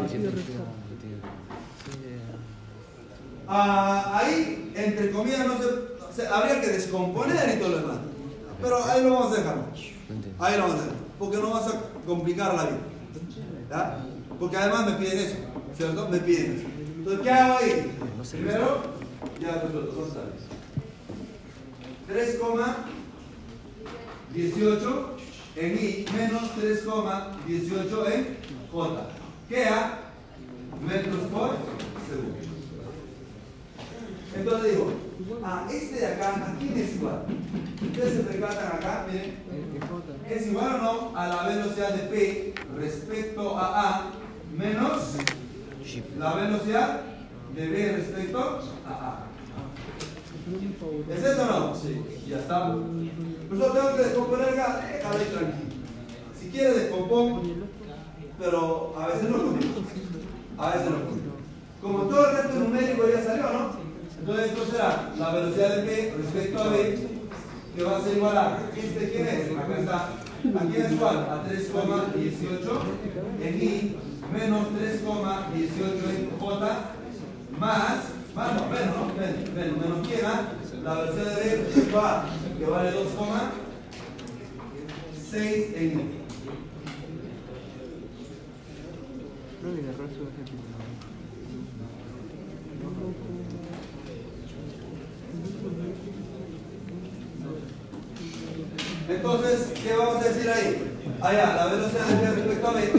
[3.50, 7.96] Ah, ahí, entre comillas, no se, o sea, habría que descomponer y todo lo demás.
[8.60, 9.64] Pero ahí lo vamos a dejar.
[10.38, 10.98] Ahí lo vamos a dejar.
[11.18, 12.76] Porque no vas a complicar la vida.
[13.70, 14.04] ¿Ya?
[14.38, 15.36] Porque además me piden eso.
[15.78, 16.08] ¿Cierto?
[16.08, 16.66] Me piden.
[16.98, 17.96] Entonces, ¿qué hago ahí?
[18.32, 18.82] Primero,
[19.40, 19.92] ya resuelto.
[19.92, 20.42] ¿Dónde sales?
[22.08, 25.06] 3,18
[25.54, 28.38] en I menos 3,18 en
[28.72, 29.08] J.
[29.48, 30.00] Queda
[30.84, 31.54] metros por
[32.08, 32.38] segundo.
[34.34, 34.92] Entonces digo,
[35.44, 37.24] a este de acá, ¿a quién es igual?
[37.80, 39.36] Ustedes se percatan acá, miren,
[40.28, 44.10] ¿es igual o no a la velocidad de P respecto a A
[44.56, 45.14] menos
[46.18, 47.00] la velocidad
[47.54, 49.24] de B respecto a A?
[51.10, 51.74] ¿Es eso o no?
[51.74, 52.74] Sí, ya está.
[53.50, 55.74] Nosotros tengo que descomponer acá, déjalo ahí tranquilo.
[56.38, 57.42] Si quiere descompongo,
[58.38, 59.74] pero a veces no conmigo.
[60.58, 61.32] A veces no conmigo.
[61.80, 63.70] Como todo el resto numérico ya salió, ¿no?
[64.20, 67.08] Entonces esto será la velocidad de P respecto a B,
[67.74, 69.58] que va a ser igual a, ¿este quién es?
[69.58, 69.96] Acá está.
[69.96, 71.16] ¿A quién es igual?
[71.16, 73.96] A 3,18 en I
[74.32, 76.94] menos 3,18 en J
[77.58, 79.06] más, más no, menos, ¿no?
[79.14, 80.52] Menos, menos, menos quién, ¿ah?
[80.84, 82.24] La velocidad de B respecto a A,
[82.56, 86.00] que vale 2,6 en I.
[99.08, 100.92] Entonces, ¿qué vamos a decir ahí?
[101.20, 102.92] Allá, la velocidad de respecto a B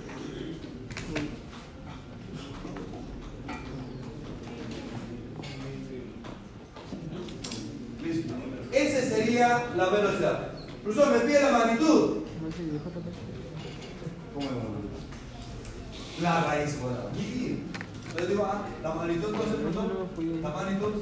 [8.04, 8.34] Listo.
[8.72, 10.52] Esa sería la velocidad.
[10.84, 12.24] Profesor, me pide la magnitud.
[14.34, 14.52] ¿Cómo es
[16.22, 17.10] la raíz cuadrada.
[17.14, 19.56] Entonces digo, ah, la magnitud, entonces,
[20.42, 20.94] la magnitud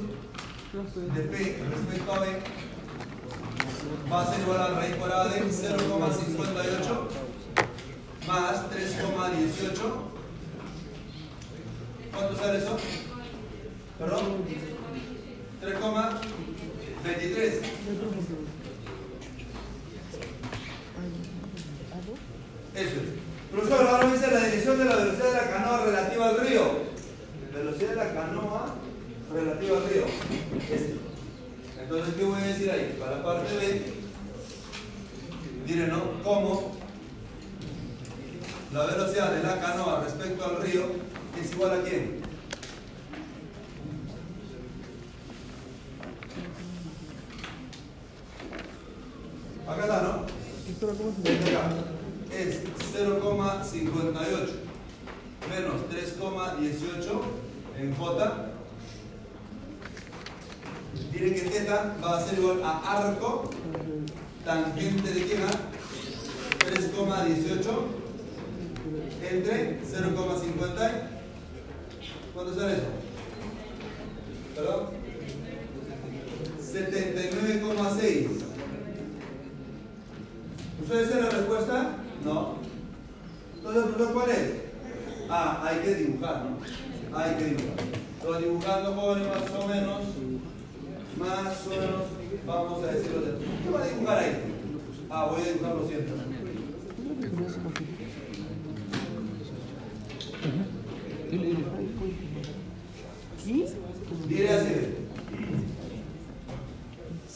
[1.14, 2.26] de P respecto a B
[4.12, 5.46] va a ser igual a la raíz cuadrada de 0,58
[8.26, 9.78] más 3,18.
[12.12, 12.76] ¿Cuánto sale eso?
[13.98, 14.44] ¿Perdón?
[15.62, 18.47] 3,23.
[22.78, 23.50] Eso es.
[23.50, 26.62] Profesor, ahora dice la dirección de la velocidad de la canoa relativa al río.
[27.52, 28.74] Velocidad de la canoa
[29.34, 30.04] relativa al río.
[30.62, 30.96] Este.
[31.80, 32.96] Entonces, ¿qué voy a decir ahí?
[33.00, 33.82] Para la parte B,
[35.66, 36.22] diré, ¿no?
[36.22, 36.76] ¿Cómo
[38.72, 40.82] la velocidad de la canoa respecto al río
[41.42, 42.20] es igual a quién?
[49.66, 50.10] Acá está, ¿no?
[51.58, 51.97] Acá.
[52.32, 52.60] Es
[52.94, 54.68] 0,58
[55.48, 57.22] menos 3,18
[57.78, 58.50] en J.
[61.12, 61.68] Miren que θ
[62.04, 63.50] va a ser igual a arco
[64.44, 65.40] tangente de quién?
[66.60, 67.98] 3,18
[69.30, 71.08] entre 0,50.
[72.34, 72.90] ¿Cuánto sale eso?
[74.54, 74.80] ¿Perdón?
[76.60, 78.28] 79,6.
[80.82, 81.96] ¿Ustedes tienen la respuesta?
[82.28, 82.54] ¿no?
[83.56, 84.52] Entonces, cuál es?
[85.30, 87.18] Ah, hay que dibujar, ¿no?
[87.18, 87.84] Hay que dibujar.
[88.20, 90.02] Entonces, dibujando jóvenes más o menos,
[91.18, 92.02] más o menos,
[92.46, 93.32] vamos a decirlo de
[93.62, 94.32] ¿Qué va a dibujar ahí?
[95.10, 96.18] Ah, voy a dibujar los cientos.
[103.44, 103.64] ¿Sí?
[104.48, 104.74] Así.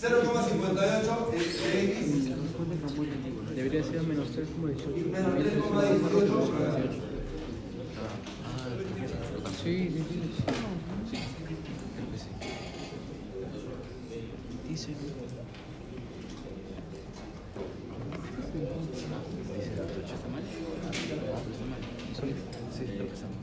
[0.02, 2.32] 0,58 es x
[3.62, 4.86] Debería ser menos 3,18.
[5.12, 5.34] Menos
[9.62, 11.18] Sí, sí, sí.
[11.94, 12.26] creo que sí.
[14.68, 14.88] Dice.
[14.88, 14.96] Dice,
[20.12, 20.42] ¿está mal?
[21.42, 21.82] ¿Está mal?
[22.76, 23.41] Sí, que está.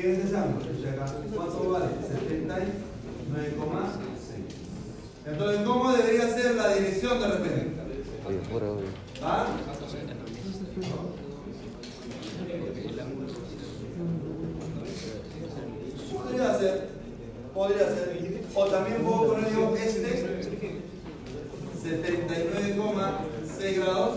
[0.00, 0.94] ¿Quién es esa muchacha?
[1.34, 1.86] ¿Cuánto vale?
[1.86, 1.90] 79,6.
[5.26, 7.72] Entonces, ¿cómo debería ser la dirección de repente?
[9.20, 9.46] ¿Ah?
[16.14, 16.88] Podría ser,
[17.52, 18.44] podría ser.
[18.54, 20.24] O también puedo poner yo este
[21.82, 24.07] 79,6 grados.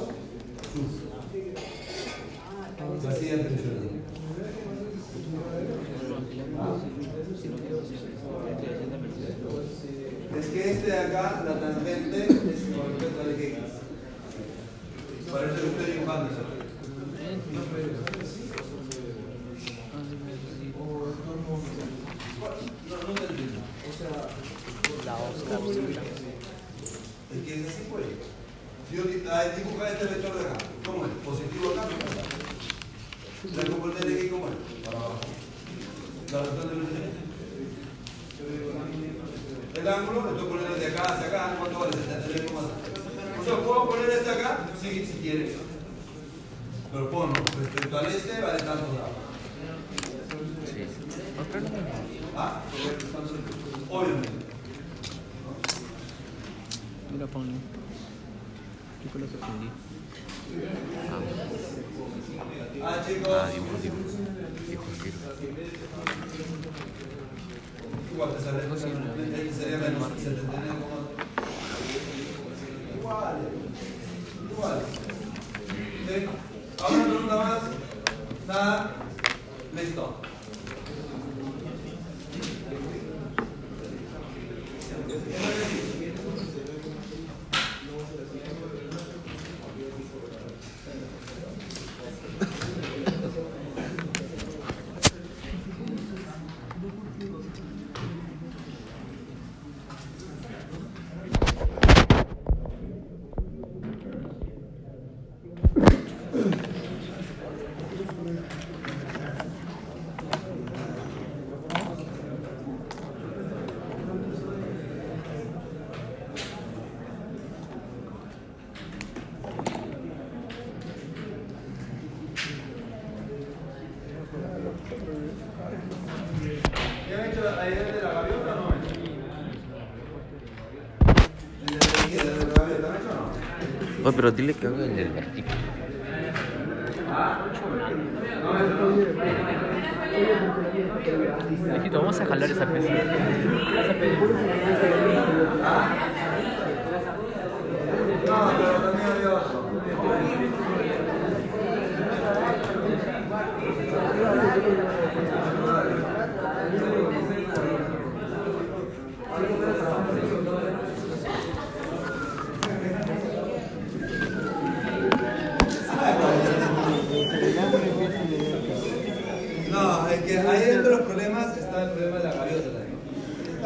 [134.15, 135.11] pero dile que haga el del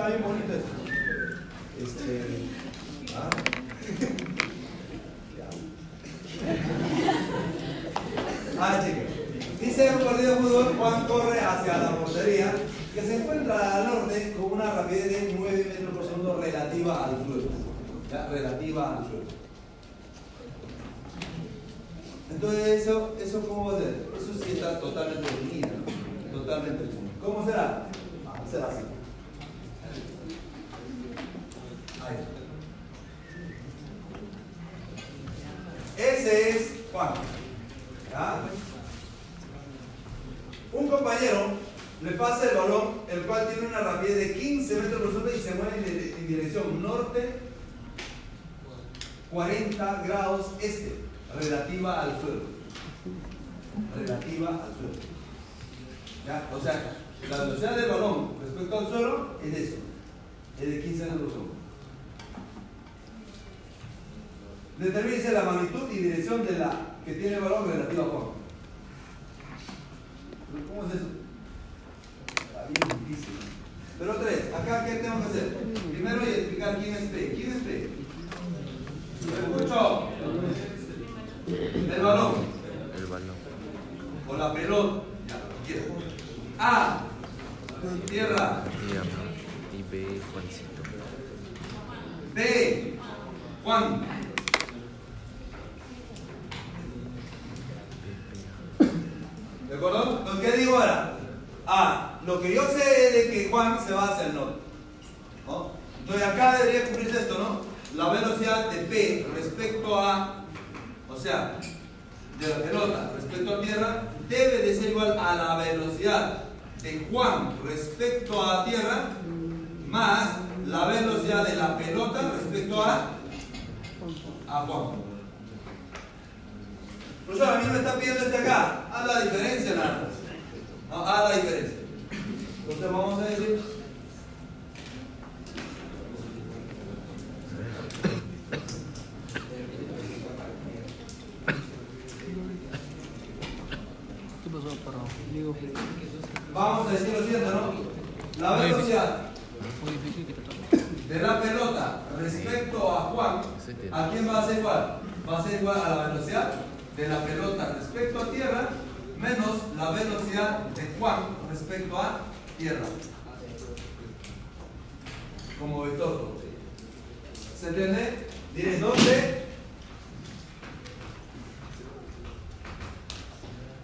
[0.08, 0.45] bien.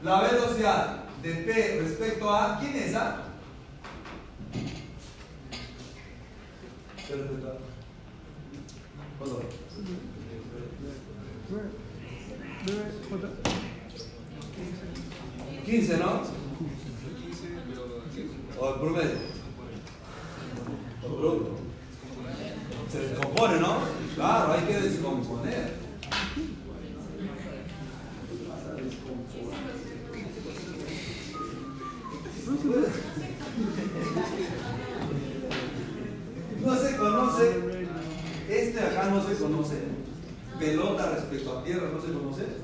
[0.03, 3.17] La velocidad de P respecto a ¿quién es ah?
[3.17, 3.31] A?
[15.65, 16.21] ¿15, no?
[18.59, 19.30] O el promedio.
[41.71, 42.60] tierra, ¿no se?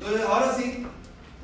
[0.00, 0.86] Entonces, ahora sí,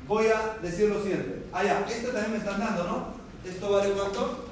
[0.07, 1.45] voy a decir lo siguiente.
[1.53, 3.13] Ah, ya, este también me están dando, ¿no?
[3.47, 4.45] ¿Esto vale cuánto?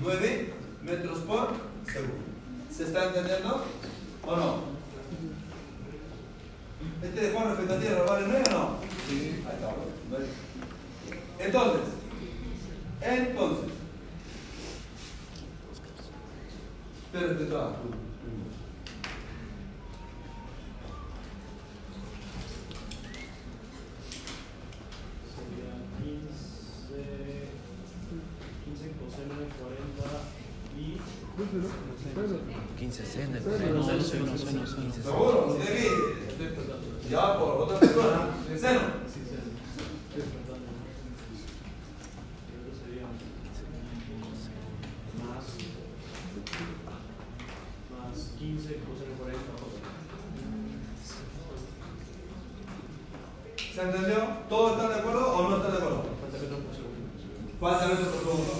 [0.00, 1.48] 9 metros por
[1.84, 2.24] segundo.
[2.74, 3.64] ¿Se está entendiendo
[4.26, 4.76] o no?
[7.02, 8.76] Este de Juan respecto a tierra, ¿vale 9 o no?
[9.06, 9.44] Sí.
[9.46, 9.74] Ahí está.
[11.38, 11.80] Entonces,
[13.02, 13.70] entonces,
[17.12, 17.76] pero respecto.
[32.78, 33.56] 15 cena, ¿Seguro?
[35.52, 35.86] ¿Sí de aquí?
[37.10, 38.80] Ya por otra persona, en seno.
[39.06, 39.36] Sí, sí, sí.
[40.14, 40.68] Despertando.
[42.46, 43.06] Creo que sería
[45.24, 45.44] más,
[47.92, 49.40] más 15 coseno de 40
[53.74, 54.18] ¿Se entendió?
[54.48, 56.02] ¿Todos están de acuerdo o no están de acuerdo?
[56.20, 56.98] Falta que por segundo.
[57.60, 58.52] Pasa metros por segundo.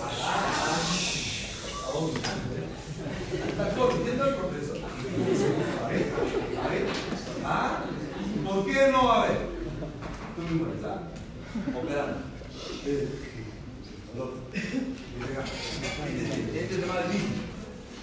[3.57, 4.77] Está corrigiendo el profesor.
[5.83, 6.13] A ver,
[6.63, 6.87] a ver.
[7.43, 7.85] ¿Ah?
[8.45, 9.39] ¿Por qué no va a ver?
[10.37, 10.99] Tú mismo estás
[11.75, 12.19] operando.
[12.69, 13.09] Este
[16.55, 17.21] este tema de mí.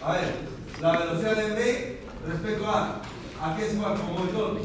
[0.02, 0.34] A ver,
[0.82, 3.04] la velocidad de B respecto a.
[3.40, 3.96] ¿A qué es igual?
[4.00, 4.60] Como motor.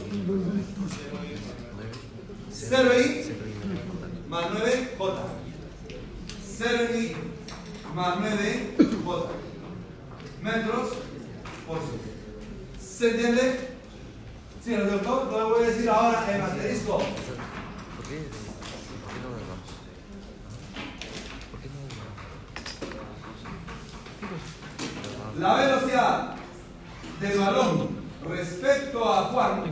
[2.50, 3.24] 0i
[4.26, 4.96] más 9j.
[6.58, 7.14] 0i
[7.94, 9.47] más 9j.
[10.42, 10.88] Metros
[11.66, 12.04] por segundo.
[12.80, 13.68] ¿Se entiende?
[14.64, 15.28] Sí, ¿no es cierto?
[15.30, 17.00] Lo voy a decir ahora en asterisco.
[25.38, 26.34] La velocidad
[27.20, 27.88] del balón
[28.28, 29.62] respecto a Juan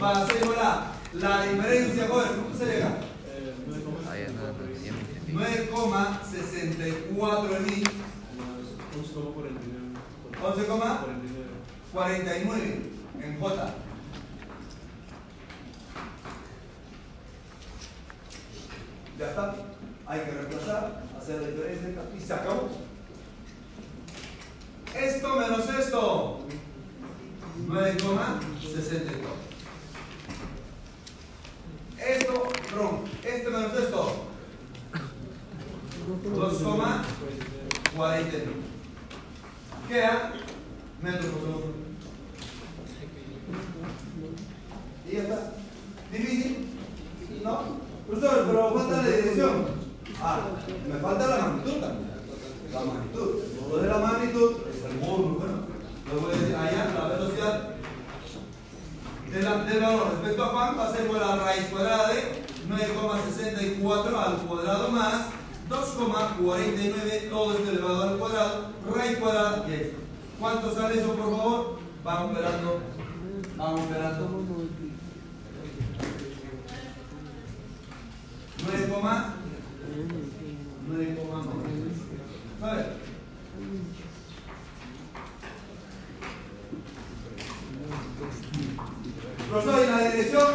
[0.00, 2.98] va a ser igual a la diferencia, joder, ¿cómo se llega?
[3.26, 4.52] Eh, 9 Ah, ya, no, no,
[4.84, 5.32] ya me entendí.
[5.32, 7.82] 9,64 mil,
[8.38, 8.66] más
[10.42, 10.42] 11,49.
[10.42, 11.56] 11,49
[11.92, 12.80] 49.
[13.22, 13.74] en J.
[19.18, 19.54] Ya está.
[20.06, 22.68] Hay que reemplazar, hacer la diferencia y se acabó.
[24.94, 26.40] Esto menos esto.
[27.66, 29.10] 9,64.
[31.98, 34.26] Esto, perdón, este menos esto.
[36.24, 38.75] 2,49.
[39.88, 40.32] Queda
[41.00, 41.74] metros por segundo.
[45.08, 45.52] Y ya está.
[46.10, 46.68] ¿Difícil?
[47.44, 47.60] ¿No?
[48.06, 49.66] Profesor, pero falta la dirección.
[50.22, 50.40] Ah,
[50.88, 52.10] me falta la magnitud también.
[52.72, 53.42] La magnitud.
[53.70, 55.54] Lo de la magnitud es el módulo, bueno.
[56.12, 57.76] Lo voy a decir allá, la velocidad
[59.32, 64.36] del valor respecto a Juan va a ser igual a raíz cuadrada de 9,64 al
[64.46, 65.26] cuadrado más
[65.68, 69.96] 2,49 todo esto elevado al cuadrado, raíz cuadrada y esto.
[70.38, 71.78] ¿Cuánto sale eso, por favor?
[72.04, 72.80] Vamos operando.
[73.56, 74.28] Vamos operando.
[80.88, 81.46] 9,9.
[82.60, 82.86] ¿Sabes?
[89.50, 90.54] Profesor, ¿y la dirección?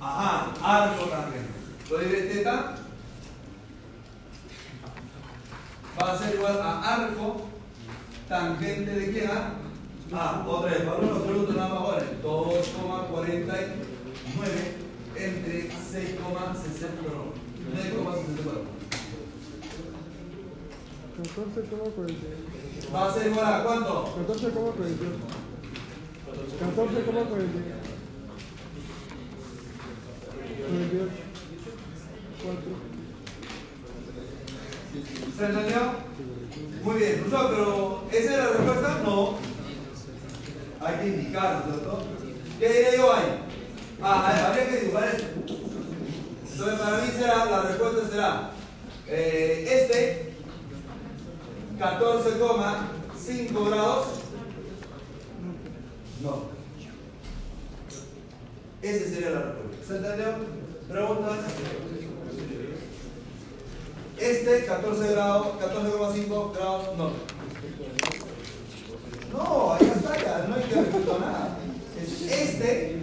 [0.00, 1.46] Ajá, arco también.
[1.90, 2.85] Lo de teta
[6.00, 7.36] va a ser igual a arco
[8.28, 9.30] tangente de quién?
[9.30, 9.52] ah?
[10.12, 12.02] Ah, otra vez, valor absoluto nada más ahora.
[12.22, 13.46] 2,49
[15.16, 17.32] entre 6,64.
[17.74, 18.76] 9,64.
[21.16, 22.92] 14,48.
[22.94, 24.14] Va a ser igual a cuánto?
[24.28, 25.16] 14,48.
[26.60, 27.86] 14,48.
[32.42, 32.95] 48.
[35.02, 35.32] 4.
[35.36, 36.06] ¿Se entendió?
[36.82, 39.00] Muy bien, profesor, pero ¿esa es la respuesta?
[39.04, 39.34] No.
[40.80, 42.04] Hay que indicar, ¿no es cierto?
[42.58, 43.40] ¿Qué diré yo ahí?
[44.02, 45.26] Ah, habría que dibujar esto.
[46.52, 48.50] Entonces, para mí será, la respuesta será
[49.08, 50.34] eh, este
[51.78, 54.06] 14,5 grados.
[56.22, 56.44] No.
[58.82, 59.86] Esa sería la respuesta.
[59.86, 60.26] ¿Se entendió?
[60.88, 61.38] ¿Preguntas?
[64.18, 67.10] Este 14 grados, 14,5 grados, no.
[69.32, 71.58] No, ahí está ya, no hay que respetar nada.
[72.00, 72.98] Es Este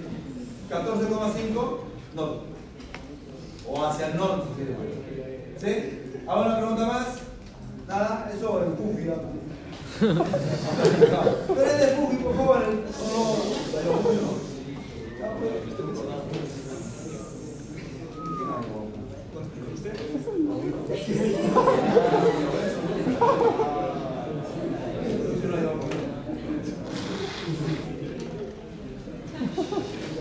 [0.69, 1.77] 14,5
[2.15, 2.53] no.
[3.67, 5.65] O hacia el norte, si.
[5.65, 5.99] ¿Sí?
[6.27, 7.07] ¿Hago una pregunta más?
[7.87, 9.09] Nada, eso es Puffy.
[9.99, 12.59] Pero es de Puffy, por favor.
[12.59, 12.67] No,
[13.83, 14.53] no, no.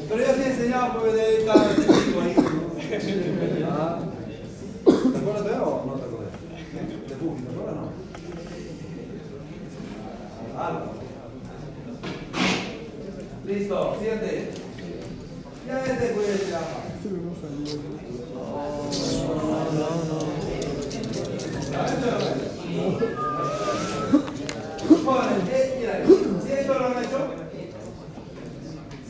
[0.08, 1.46] Pero yo sí enseñaba porque de ahí.
[3.64, 3.98] Ah.
[4.84, 6.34] ¿Te acuerdas de o no te acuerdas?
[6.42, 7.92] De ¿te acuerdas o no?
[13.46, 14.50] Listo, siete.
[15.66, 16.12] Ya este.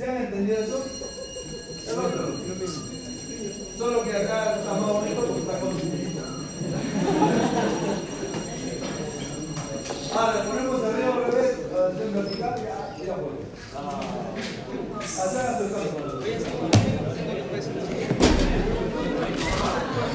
[0.03, 0.85] ¿Se han entendido eso?
[1.87, 2.35] El otro.
[3.79, 6.23] Solo que acá está más bonito porque está con dinerito.
[10.13, 11.57] Ahora, ponemos arriba al revés,
[12.05, 13.39] en vertical, ya, ya voy.
[14.99, 16.82] Hacer la próxima.